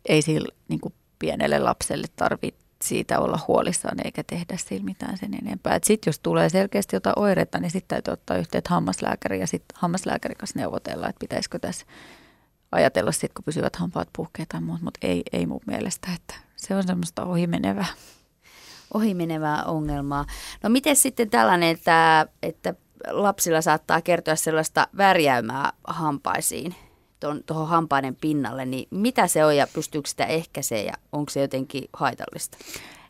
ei 0.06 0.22
sillä 0.22 0.48
niin 0.68 0.80
pienelle 1.20 1.60
lapselle 1.60 2.08
tarvitse 2.16 2.65
siitä 2.86 3.20
olla 3.20 3.40
huolissaan 3.48 4.06
eikä 4.06 4.24
tehdä 4.24 4.58
sillä 4.58 4.86
mitään 4.86 5.18
sen 5.18 5.34
enempää. 5.34 5.80
Sitten 5.84 6.12
jos 6.12 6.20
tulee 6.20 6.50
selkeästi 6.50 6.96
jotain 6.96 7.20
oireita, 7.20 7.60
niin 7.60 7.72
sitten 7.72 7.88
täytyy 7.88 8.12
ottaa 8.12 8.38
yhteyttä 8.38 8.70
hammaslääkäri 8.70 9.40
ja 9.40 9.48
sitten 9.48 9.78
hammaslääkärin 9.80 10.38
kanssa 10.38 10.60
neuvotella, 10.60 11.10
että 11.10 11.20
pitäisikö 11.20 11.60
tässä 11.60 11.86
ajatella 12.72 13.12
sitten, 13.12 13.30
kun 13.36 13.44
pysyvät 13.44 13.76
hampaat 13.76 14.10
puhkeet 14.16 14.50
tai 14.50 14.62
muut, 14.62 14.82
mutta 14.82 15.00
ei, 15.02 15.24
ei 15.34 15.46
mun 15.46 15.62
mielestä, 15.68 16.08
että 16.16 16.36
se 16.56 16.76
on 16.76 16.88
semmoista 16.88 17.26
ohimenevää. 17.26 17.86
Ohimenevää 18.94 19.64
ongelmaa. 19.64 20.26
No 20.64 20.70
miten 20.70 20.96
sitten 20.96 21.30
tällainen, 21.30 21.70
että, 21.70 22.28
että 22.44 22.74
lapsilla 23.08 23.62
saattaa 23.62 24.02
kertoa 24.02 24.36
sellaista 24.36 24.88
värjäymää 24.98 25.74
hampaisiin, 25.88 26.76
tuohon 27.46 27.68
hampaiden 27.68 28.16
pinnalle, 28.16 28.66
niin 28.66 28.88
mitä 28.92 29.28
se 29.28 29.46
on 29.46 29.58
ja 29.58 29.68
pystyykö 29.74 30.10
sitä 30.10 30.26
ehkäisee 30.26 30.84
ja 30.84 30.94
onko 31.12 31.30
se 31.30 31.42
jotenkin 31.42 31.90
haitallista? 31.94 32.58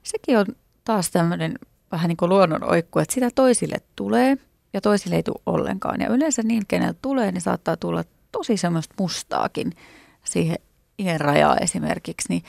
Sekin 0.03 0.37
on 0.37 0.45
taas 0.83 1.11
tämmöinen 1.11 1.59
vähän 1.91 2.07
niin 2.07 2.17
kuin 2.17 2.29
luonnon 2.29 2.63
oikku, 2.63 2.99
että 2.99 3.13
sitä 3.13 3.29
toisille 3.35 3.77
tulee 3.95 4.37
ja 4.73 4.81
toisille 4.81 5.15
ei 5.15 5.23
tule 5.23 5.41
ollenkaan. 5.45 6.01
Ja 6.01 6.07
yleensä 6.07 6.43
niin, 6.43 6.63
kenellä 6.67 6.95
tulee, 7.01 7.31
niin 7.31 7.41
saattaa 7.41 7.77
tulla 7.77 8.03
tosi 8.31 8.57
semmoista 8.57 8.95
mustaakin 8.99 9.73
siihen 10.23 10.57
iän 10.99 11.21
rajaa 11.21 11.57
esimerkiksi. 11.57 12.29
Niin 12.29 12.43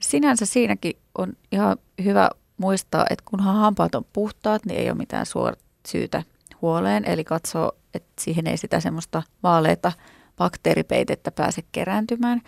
sinänsä 0.00 0.46
siinäkin 0.46 0.96
on 1.18 1.32
ihan 1.52 1.76
hyvä 2.04 2.30
muistaa, 2.56 3.06
että 3.10 3.24
kunhan 3.24 3.56
hampaat 3.56 3.94
on 3.94 4.04
puhtaat, 4.12 4.66
niin 4.66 4.80
ei 4.80 4.90
ole 4.90 4.98
mitään 4.98 5.26
suor- 5.26 5.56
syytä 5.88 6.22
huoleen. 6.62 7.04
Eli 7.04 7.24
katsoo, 7.24 7.72
että 7.94 8.12
siihen 8.20 8.46
ei 8.46 8.56
sitä 8.56 8.80
semmoista 8.80 9.22
vaaleita 9.42 9.92
bakteeripeitettä 10.36 11.30
pääse 11.30 11.62
kerääntymään. 11.72 12.40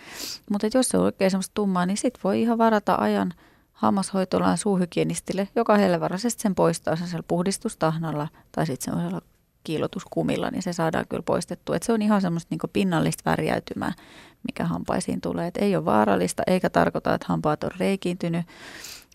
Mutta 0.51 0.67
jos 0.73 0.89
se 0.89 0.97
on 0.97 1.03
oikein 1.03 1.31
semmoista 1.31 1.53
tummaa, 1.53 1.85
niin 1.85 1.97
sitten 1.97 2.21
voi 2.23 2.41
ihan 2.41 2.57
varata 2.57 2.95
ajan 2.99 3.33
hammashoitolaan 3.71 4.57
suuhygienistille, 4.57 5.47
joka 5.55 5.77
hellevarallisesti 5.77 6.41
sen 6.41 6.55
poistaa 6.55 6.95
sen 6.95 7.23
puhdistustahnalla 7.27 8.27
tai 8.51 8.65
sitten 8.65 8.85
semmoisella 8.85 9.21
kiilotuskumilla, 9.63 10.51
niin 10.51 10.63
se 10.63 10.73
saadaan 10.73 11.05
kyllä 11.09 11.23
poistettua. 11.23 11.75
Et 11.75 11.83
se 11.83 11.93
on 11.93 12.01
ihan 12.01 12.21
semmoista 12.21 12.47
niin 12.49 12.71
pinnallista 12.73 13.29
värjäytymää, 13.29 13.93
mikä 14.47 14.65
hampaisiin 14.65 15.21
tulee. 15.21 15.47
Et 15.47 15.57
ei 15.57 15.75
ole 15.75 15.85
vaarallista 15.85 16.43
eikä 16.47 16.69
tarkoita, 16.69 17.13
että 17.13 17.27
hampaat 17.29 17.63
on 17.63 17.71
reikiintynyt, 17.77 18.45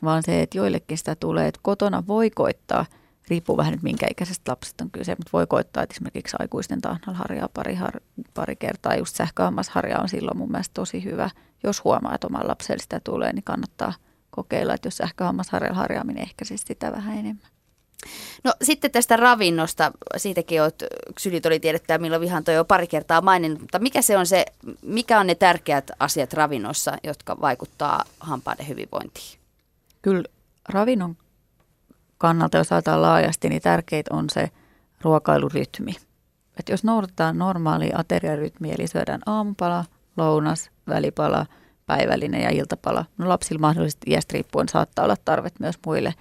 vaan 0.05 0.23
se, 0.23 0.43
että 0.43 0.59
joillekin 0.59 0.99
sitä 0.99 1.15
tulee, 1.15 1.49
että 1.49 1.61
kotona 1.63 2.03
voi 2.07 2.31
koittaa– 2.31 2.87
riippuu 3.33 3.57
vähän 3.57 3.73
nyt 3.73 3.83
minkä 3.83 4.07
ikäisestä 4.11 4.53
lapsesta 4.53 4.85
on 4.85 4.91
kyse, 4.91 5.13
mutta 5.13 5.31
voi 5.33 5.47
koittaa, 5.47 5.83
että 5.83 5.95
esimerkiksi 5.95 6.37
aikuisten 6.39 6.81
tahnalharjaa 6.81 7.49
pari, 7.55 7.75
har, 7.75 8.01
pari 8.35 8.57
kertaa. 8.57 8.97
Just 8.97 9.17
sähköhammasharja 9.17 9.99
on 9.99 10.09
silloin 10.09 10.37
mun 10.37 10.51
mielestä 10.51 10.75
tosi 10.75 11.05
hyvä. 11.05 11.31
Jos 11.63 11.85
huomaa, 11.85 12.15
että 12.15 12.27
oman 12.27 12.49
lapselle 12.49 12.83
sitä 12.83 13.01
tulee, 13.01 13.33
niin 13.33 13.45
kannattaa 13.45 13.93
kokeilla, 14.31 14.75
että 14.75 14.87
jos 14.87 14.97
sähköhammasharjalla 14.97 15.79
harjaaminen 15.79 16.23
ehkäisisi 16.23 16.65
sitä 16.67 16.93
vähän 16.93 17.19
enemmän. 17.19 17.51
No 18.45 18.55
sitten 18.63 18.91
tästä 18.91 19.17
ravinnosta, 19.17 19.93
siitäkin 20.17 20.63
olet, 20.63 20.85
Sylit 21.19 21.47
oli 21.47 21.61
tiedettää, 21.61 21.99
milloin 21.99 22.23
vihan 22.23 22.45
toi 22.45 22.55
jo 22.55 22.65
pari 22.65 22.87
kertaa 22.87 23.21
maininnut, 23.21 23.61
mutta 23.61 23.79
mikä 23.79 24.03
se 24.03 24.17
on 24.17 24.27
se, 24.27 24.45
mikä 24.83 25.21
on 25.21 25.27
ne 25.27 25.35
tärkeät 25.35 25.91
asiat 25.99 26.33
ravinnossa, 26.33 26.97
jotka 27.05 27.41
vaikuttaa 27.41 28.05
hampaiden 28.21 28.69
hyvinvointiin? 28.69 29.39
Kyllä 30.03 30.25
ravinnon 30.69 31.17
kannalta, 32.23 32.59
jos 32.59 32.73
ajatellaan 32.73 33.03
laajasti, 33.03 33.49
niin 33.49 33.63
tärkeintä 33.63 34.15
on 34.15 34.31
se 34.31 34.51
ruokailurytmi. 35.01 35.95
Et 36.59 36.69
jos 36.69 36.85
noudatetaan 36.85 37.39
normaalia 37.39 37.99
ateriarytmiä, 37.99 38.75
eli 38.79 38.87
syödään 38.87 39.21
aamupala, 39.27 39.85
lounas, 40.17 40.71
välipala, 40.89 41.47
päivällinen 41.87 42.43
ja 42.43 42.51
iltapala. 42.51 43.05
No 43.19 43.29
lapsilla 43.29 43.61
mahdollisesti 43.61 44.11
iästä 44.11 44.33
riippuen 44.33 44.69
saattaa 44.69 45.05
olla 45.05 45.17
tarvet 45.25 45.61
myös 45.61 45.75
muille 45.87 46.15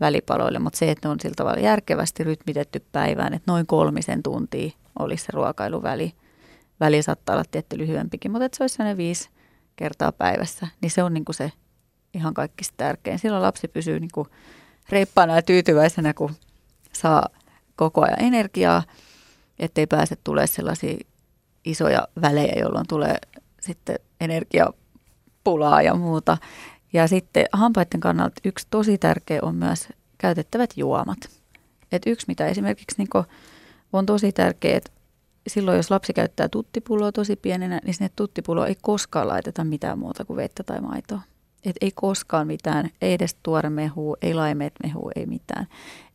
välipaloille, 0.00 0.58
mutta 0.58 0.78
se, 0.78 0.90
että 0.90 1.08
ne 1.08 1.12
on 1.12 1.20
sillä 1.20 1.34
tavalla 1.34 1.60
järkevästi 1.60 2.24
rytmitetty 2.24 2.84
päivään, 2.92 3.34
että 3.34 3.52
noin 3.52 3.66
kolmisen 3.66 4.22
tuntia 4.22 4.70
olisi 4.98 5.24
se 5.24 5.32
ruokailuväli. 5.32 6.12
Väli 6.80 7.02
saattaa 7.02 7.34
olla 7.34 7.44
tietty 7.50 7.78
lyhyempikin, 7.78 8.30
mutta 8.30 8.44
että 8.44 8.56
se 8.56 8.62
olisi 8.62 8.74
sellainen 8.74 8.96
viisi 8.96 9.30
kertaa 9.76 10.12
päivässä, 10.12 10.66
niin 10.80 10.90
se 10.90 11.02
on 11.02 11.14
niin 11.14 11.24
kuin 11.24 11.36
se 11.36 11.52
ihan 12.14 12.34
kaikista 12.34 12.74
tärkein. 12.76 13.18
Silloin 13.18 13.42
lapsi 13.42 13.68
pysyy 13.68 14.00
niin 14.00 14.10
kuin 14.14 14.28
reippaana 14.90 15.36
ja 15.36 15.42
tyytyväisenä, 15.42 16.14
kun 16.14 16.34
saa 16.92 17.28
koko 17.76 18.02
ajan 18.02 18.22
energiaa, 18.22 18.82
ettei 19.58 19.86
pääse 19.86 20.16
tulee 20.24 20.46
sellaisia 20.46 20.98
isoja 21.64 22.08
välejä, 22.20 22.52
jolloin 22.60 22.86
tulee 22.88 23.16
sitten 23.60 23.98
energiapulaa 24.20 25.82
ja 25.82 25.94
muuta. 25.94 26.36
Ja 26.92 27.08
sitten 27.08 27.46
hampaiden 27.52 28.00
kannalta 28.00 28.40
yksi 28.44 28.66
tosi 28.70 28.98
tärkeä 28.98 29.38
on 29.42 29.54
myös 29.54 29.88
käytettävät 30.18 30.70
juomat. 30.76 31.18
Et 31.92 32.02
yksi, 32.06 32.24
mitä 32.28 32.46
esimerkiksi 32.46 32.96
niin 32.98 33.26
on 33.92 34.06
tosi 34.06 34.32
tärkeä, 34.32 34.76
että 34.76 34.90
silloin 35.46 35.76
jos 35.76 35.90
lapsi 35.90 36.12
käyttää 36.12 36.48
tuttipulloa 36.48 37.12
tosi 37.12 37.36
pienenä, 37.36 37.80
niin 37.84 37.94
sinne 37.94 38.10
tuttipulloa 38.16 38.66
ei 38.66 38.76
koskaan 38.82 39.28
laiteta 39.28 39.64
mitään 39.64 39.98
muuta 39.98 40.24
kuin 40.24 40.36
vettä 40.36 40.62
tai 40.62 40.80
maitoa. 40.80 41.20
Et 41.68 41.76
ei 41.80 41.92
koskaan 41.94 42.46
mitään, 42.46 42.90
ei 43.00 43.12
edes 43.12 43.36
tuore 43.42 43.70
mehu, 43.70 44.16
ei 44.22 44.34
laimeet 44.34 44.72
mehu, 44.82 45.10
ei 45.16 45.26
mitään. 45.26 45.66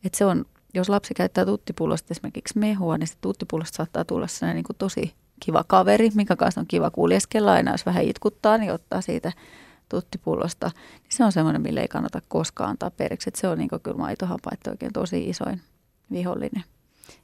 Et 0.04 0.14
se 0.14 0.24
on, 0.24 0.44
jos 0.74 0.88
lapsi 0.88 1.14
käyttää 1.14 1.44
tuttipullosta 1.44 2.08
esimerkiksi 2.10 2.58
mehua, 2.58 2.98
niin 2.98 3.06
se 3.06 3.14
tuttipullosta 3.20 3.76
saattaa 3.76 4.04
tulla 4.04 4.26
sellainen 4.26 4.56
niin 4.56 4.64
kuin 4.64 4.76
tosi 4.76 5.14
kiva 5.40 5.64
kaveri, 5.66 6.10
minkä 6.14 6.36
kanssa 6.36 6.60
on 6.60 6.66
kiva 6.66 6.90
kuljeskella 6.90 7.52
aina, 7.52 7.70
jos 7.70 7.86
vähän 7.86 8.04
itkuttaa, 8.04 8.58
niin 8.58 8.72
ottaa 8.72 9.00
siitä 9.00 9.32
tuttipullosta. 9.88 10.70
Niin 11.02 11.10
se 11.10 11.24
on 11.24 11.32
semmoinen, 11.32 11.62
mille 11.62 11.80
ei 11.80 11.88
kannata 11.88 12.20
koskaan 12.28 12.70
antaa 12.70 12.90
periksi. 12.90 13.28
Et 13.28 13.36
se 13.36 13.48
on 13.48 13.58
niin 13.58 13.68
kuin 13.68 13.82
kyllä 13.82 13.96
maitohampaita 13.96 14.70
oikein 14.70 14.92
tosi 14.92 15.28
isoin 15.28 15.60
vihollinen. 16.12 16.64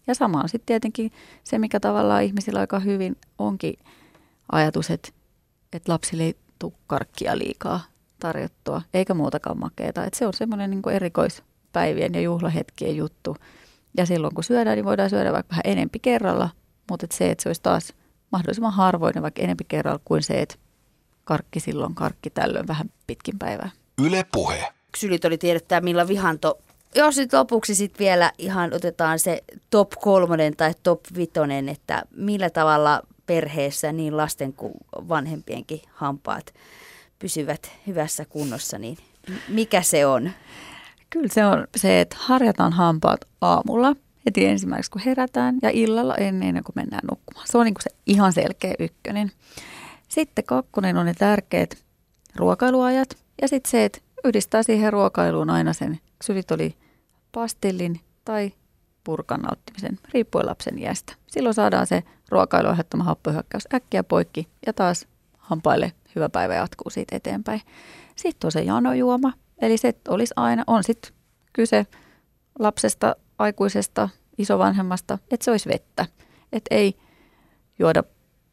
Ja 0.06 0.14
sama 0.14 0.40
on 0.40 0.48
sitten 0.48 0.66
tietenkin 0.66 1.12
se, 1.44 1.58
mikä 1.58 1.80
tavallaan 1.80 2.22
ihmisillä 2.22 2.60
aika 2.60 2.80
hyvin 2.80 3.16
onkin 3.38 3.74
ajatus, 4.52 4.90
että, 4.90 5.08
että 5.72 5.92
lapsille 5.92 6.22
ei 6.22 6.36
tule 6.58 6.72
karkkia 6.86 7.38
liikaa 7.38 7.80
tarjottua, 8.20 8.82
eikä 8.94 9.14
muutakaan 9.14 9.58
makeeta. 9.58 10.04
Et 10.04 10.14
se 10.14 10.26
on 10.26 10.32
semmoinen 10.34 10.70
niin 10.70 10.90
erikoispäivien 10.92 12.14
ja 12.14 12.20
juhlahetkien 12.20 12.96
juttu. 12.96 13.36
Ja 13.96 14.06
silloin 14.06 14.34
kun 14.34 14.44
syödään, 14.44 14.76
niin 14.76 14.84
voidaan 14.84 15.10
syödä 15.10 15.32
vaikka 15.32 15.50
vähän 15.50 15.62
enempi 15.64 15.98
kerralla, 15.98 16.50
mutta 16.90 17.04
et 17.04 17.12
se, 17.12 17.30
että 17.30 17.42
se 17.42 17.48
olisi 17.48 17.62
taas 17.62 17.92
mahdollisimman 18.32 18.72
harvoin 18.72 19.22
vaikka 19.22 19.42
enempi 19.42 19.64
kerralla 19.68 20.00
kuin 20.04 20.22
se, 20.22 20.40
että 20.40 20.54
karkki 21.24 21.60
silloin, 21.60 21.94
karkki 21.94 22.30
tällöin 22.30 22.68
vähän 22.68 22.90
pitkin 23.06 23.38
päivää. 23.38 23.70
Yle 24.02 24.26
puhe. 24.32 24.72
Sylit 24.96 25.24
oli 25.24 25.38
tiedettää, 25.38 25.80
millä 25.80 26.08
vihanto 26.08 26.58
jos 26.94 27.14
sitten 27.14 27.40
lopuksi 27.40 27.74
sitten 27.74 27.98
vielä 27.98 28.32
ihan 28.38 28.74
otetaan 28.74 29.18
se 29.18 29.44
top 29.70 29.90
kolmonen 30.00 30.56
tai 30.56 30.72
top 30.82 31.00
vitonen, 31.16 31.68
että 31.68 32.02
millä 32.16 32.50
tavalla 32.50 33.02
perheessä 33.26 33.92
niin 33.92 34.16
lasten 34.16 34.52
kuin 34.52 34.72
vanhempienkin 34.92 35.82
hampaat 35.92 36.54
pysyvät 37.20 37.72
hyvässä 37.86 38.24
kunnossa, 38.24 38.78
niin 38.78 38.98
mikä 39.48 39.82
se 39.82 40.06
on? 40.06 40.30
Kyllä 41.10 41.28
se 41.30 41.46
on 41.46 41.66
se, 41.76 42.00
että 42.00 42.16
harjataan 42.18 42.72
hampaat 42.72 43.20
aamulla 43.40 43.96
heti 44.26 44.46
ensimmäiseksi, 44.46 44.90
kun 44.90 45.02
herätään 45.06 45.58
ja 45.62 45.70
illalla 45.70 46.16
ennen 46.16 46.64
kuin 46.64 46.74
mennään 46.76 47.02
nukkumaan. 47.10 47.46
Se 47.50 47.58
on 47.58 47.64
niin 47.64 47.74
kuin 47.74 47.82
se 47.82 47.90
ihan 48.06 48.32
selkeä 48.32 48.74
ykkönen. 48.78 49.32
Sitten 50.08 50.44
kakkonen 50.44 50.96
on 50.96 51.06
ne 51.06 51.14
tärkeät 51.14 51.78
ruokailuajat 52.36 53.16
ja 53.42 53.48
sitten 53.48 53.70
se, 53.70 53.84
että 53.84 53.98
yhdistää 54.24 54.62
siihen 54.62 54.92
ruokailuun 54.92 55.50
aina 55.50 55.72
sen 55.72 56.00
ksylitoli 56.18 56.74
pastillin 57.32 58.00
tai 58.24 58.52
purkan 59.04 59.40
nauttimisen, 59.40 59.98
riippuen 60.14 60.46
lapsen 60.46 60.78
iästä. 60.78 61.14
Silloin 61.26 61.54
saadaan 61.54 61.86
se 61.86 62.02
ruokailu 62.28 62.68
happohyökkäys 63.00 63.68
äkkiä 63.74 64.04
poikki 64.04 64.48
ja 64.66 64.72
taas 64.72 65.06
hampaille 65.38 65.92
hyvä 66.14 66.28
päivä 66.28 66.54
jatkuu 66.54 66.90
siitä 66.90 67.16
eteenpäin. 67.16 67.60
Sitten 68.16 68.48
on 68.48 68.52
se 68.52 68.62
janojuoma, 68.62 69.32
eli 69.58 69.76
se 69.76 69.94
olisi 70.08 70.34
aina, 70.36 70.64
on 70.66 70.84
sitten 70.84 71.12
kyse 71.52 71.86
lapsesta, 72.58 73.16
aikuisesta, 73.38 74.08
isovanhemmasta, 74.38 75.18
että 75.30 75.44
se 75.44 75.50
olisi 75.50 75.68
vettä. 75.68 76.06
Että 76.52 76.74
ei 76.74 76.94
juoda, 77.78 78.04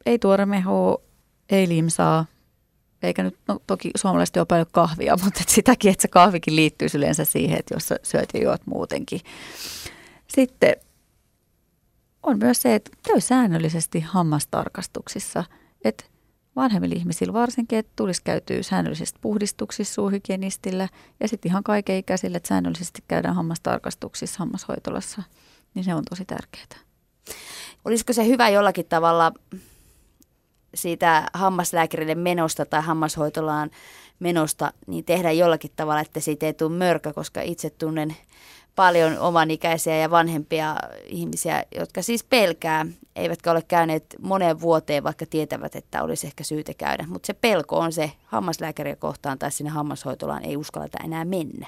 ei 0.06 0.20
tuore 0.20 0.46
mehua, 0.46 1.02
ei 1.50 1.68
limsaa, 1.68 2.26
eikä 3.04 3.24
nyt, 3.24 3.38
no 3.48 3.60
toki 3.68 3.92
suomalaiset 3.98 4.36
juo 4.36 4.46
paljon 4.46 4.68
kahvia, 4.72 5.18
mutta 5.24 5.40
et 5.42 5.50
sitäkin, 5.50 5.92
että 5.92 6.02
se 6.02 6.08
kahvikin 6.08 6.56
liittyy 6.56 6.88
yleensä 6.96 7.26
siihen, 7.26 7.60
että 7.60 7.76
jos 7.76 7.88
sä 7.88 7.96
syöt 8.04 8.30
ja 8.34 8.44
juot 8.44 8.62
muutenkin. 8.66 9.22
Sitten 10.28 10.76
on 12.24 12.38
myös 12.38 12.62
se, 12.62 12.76
että 12.76 12.92
käy 13.08 13.22
säännöllisesti 13.22 14.00
hammastarkastuksissa, 14.00 15.44
että 15.84 16.06
vanhemmilla 16.58 16.96
ihmisillä 16.96 17.34
varsinkin, 17.34 17.80
että 17.80 17.92
tulisi 17.96 18.22
käytyä 18.24 18.64
säännöllisesti 18.64 19.20
puhdistuksissa 19.22 19.94
suuhygienistillä 19.94 20.90
ja 21.20 21.28
sitten 21.28 21.50
ihan 21.50 21.64
kaikenikäisille, 21.64 22.38
että 22.38 22.48
säännöllisesti 22.48 23.04
käydään 23.08 23.36
hammastarkastuksissa 23.36 24.40
hammashoitolassa, 24.40 25.24
niin 25.74 25.84
se 25.84 25.94
on 25.94 26.04
tosi 26.10 26.26
tärkeää. 26.26 26.88
Olisiko 27.86 28.14
se 28.14 28.26
hyvä 28.26 28.50
jollakin 28.50 28.86
tavalla 28.86 29.32
siitä 30.76 31.28
hammaslääkärille 31.34 32.16
menosta 32.16 32.66
tai 32.66 32.82
hammashoitolaan 32.82 33.72
menosta, 34.20 34.74
niin 34.88 35.06
tehdä 35.06 35.32
jollakin 35.32 35.72
tavalla, 35.76 36.02
että 36.02 36.20
siitä 36.20 36.46
ei 36.46 36.54
tule 36.54 36.78
mörkö, 36.78 37.14
koska 37.14 37.42
itse 37.42 37.70
tunnen 37.70 38.16
paljon 38.78 39.20
omanikäisiä 39.20 39.98
ja 39.98 40.12
vanhempia 40.12 40.76
ihmisiä, 41.06 41.64
jotka 41.76 42.02
siis 42.02 42.24
pelkää, 42.24 42.86
eivätkä 43.16 43.52
ole 43.52 43.62
käyneet 43.62 44.06
moneen 44.22 44.62
vuoteen, 44.62 45.04
vaikka 45.04 45.26
tietävät, 45.26 45.76
että 45.76 46.04
olisi 46.04 46.28
ehkä 46.28 46.44
syytä 46.44 46.74
käydä. 46.74 47.06
Mutta 47.08 47.28
se 47.28 47.34
pelko 47.34 47.80
on 47.80 47.94
se 47.94 48.12
hammaslääkäriä 48.26 48.96
kohtaan 48.96 49.40
tai 49.40 49.52
sinne 49.52 49.70
hammashoitolaan 49.70 50.44
ei 50.46 50.58
uskalleta 50.58 50.98
enää 51.04 51.26
mennä. 51.26 51.68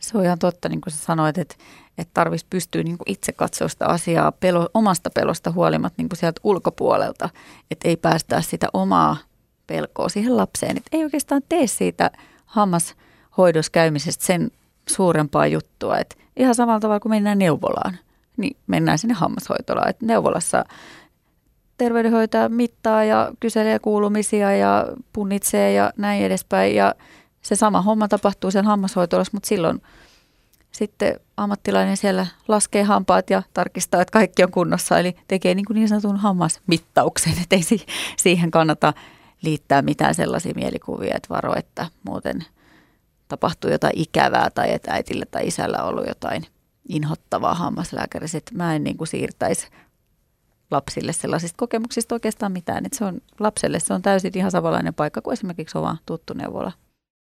Se 0.00 0.18
on 0.18 0.24
ihan 0.24 0.38
totta, 0.38 0.68
niin 0.68 0.80
kuin 0.80 0.92
sä 0.92 0.98
sanoit, 0.98 1.38
että, 1.38 1.54
että 1.98 2.14
tarvitsisi 2.14 2.46
pystyä 2.50 2.82
niin 2.82 2.98
kuin 2.98 3.10
itse 3.10 3.32
katsoa 3.32 3.68
sitä 3.68 3.86
asiaa 3.86 4.32
pelo, 4.32 4.68
omasta 4.74 5.10
pelosta 5.10 5.52
huolimatta 5.52 6.02
niin 6.02 6.08
kuin 6.08 6.18
sieltä 6.18 6.40
ulkopuolelta, 6.44 7.28
että 7.70 7.88
ei 7.88 7.96
päästää 7.96 8.42
sitä 8.42 8.68
omaa 8.72 9.16
pelkoa 9.66 10.08
siihen 10.08 10.36
lapseen. 10.36 10.76
Että 10.76 10.96
ei 10.96 11.04
oikeastaan 11.04 11.42
tee 11.48 11.66
siitä 11.66 12.10
hammashoidossa 12.46 13.72
käymisestä 13.72 14.24
sen 14.24 14.50
suurempaa 14.88 15.46
juttua. 15.46 15.98
Että 15.98 16.16
ihan 16.36 16.54
samalla 16.54 16.80
tavalla 16.80 17.00
kuin 17.00 17.10
mennään 17.10 17.38
neuvolaan, 17.38 17.98
niin 18.36 18.56
mennään 18.66 18.98
sinne 18.98 19.14
hammashoitolaan. 19.14 19.88
Että 19.88 20.06
neuvolassa 20.06 20.64
terveydenhoitaja 21.78 22.48
mittaa 22.48 23.04
ja 23.04 23.32
kyselee 23.40 23.78
kuulumisia 23.78 24.56
ja 24.56 24.86
punnitsee 25.12 25.72
ja 25.72 25.92
näin 25.96 26.22
edespäin. 26.22 26.74
Ja 26.74 26.94
se 27.42 27.56
sama 27.56 27.82
homma 27.82 28.08
tapahtuu 28.08 28.50
sen 28.50 28.64
hammashoitolassa, 28.64 29.30
mutta 29.34 29.48
silloin 29.48 29.82
sitten 30.72 31.20
ammattilainen 31.36 31.96
siellä 31.96 32.26
laskee 32.48 32.82
hampaat 32.82 33.30
ja 33.30 33.42
tarkistaa, 33.54 34.02
että 34.02 34.12
kaikki 34.12 34.44
on 34.44 34.50
kunnossa. 34.50 34.98
Eli 34.98 35.16
tekee 35.28 35.54
niin, 35.54 35.64
kuin 35.64 35.74
niin 35.74 35.88
sanotun 35.88 36.16
hammasmittauksen, 36.16 37.32
että 37.42 37.56
ei 37.56 37.62
siihen 38.16 38.50
kannata 38.50 38.92
liittää 39.42 39.82
mitään 39.82 40.14
sellaisia 40.14 40.52
mielikuvia, 40.54 41.14
että 41.14 41.28
varo, 41.28 41.54
että 41.56 41.86
muuten 42.04 42.44
tapahtuu 43.28 43.70
jotain 43.70 43.98
ikävää 43.98 44.50
tai 44.50 44.72
että 44.72 44.92
äitille 44.92 45.26
tai 45.26 45.46
isällä 45.46 45.82
on 45.82 45.88
ollut 45.88 46.06
jotain 46.08 46.46
inhottavaa 46.88 47.54
hammaslääkärissä. 47.54 48.38
Että 48.38 48.54
mä 48.54 48.74
en 48.74 48.84
niin 48.84 48.96
kuin 48.96 49.08
siirtäisi 49.08 49.68
lapsille 50.70 51.12
sellaisista 51.12 51.56
kokemuksista 51.56 52.14
oikeastaan 52.14 52.52
mitään. 52.52 52.86
Että 52.86 52.98
se 52.98 53.04
on, 53.04 53.20
lapselle 53.38 53.80
se 53.80 53.94
on 53.94 54.02
täysin 54.02 54.32
ihan 54.34 54.50
samanlainen 54.50 54.94
paikka 54.94 55.22
kuin 55.22 55.32
esimerkiksi 55.32 55.78
oma 55.78 55.96
tuttu 56.06 56.34
neuvola 56.34 56.72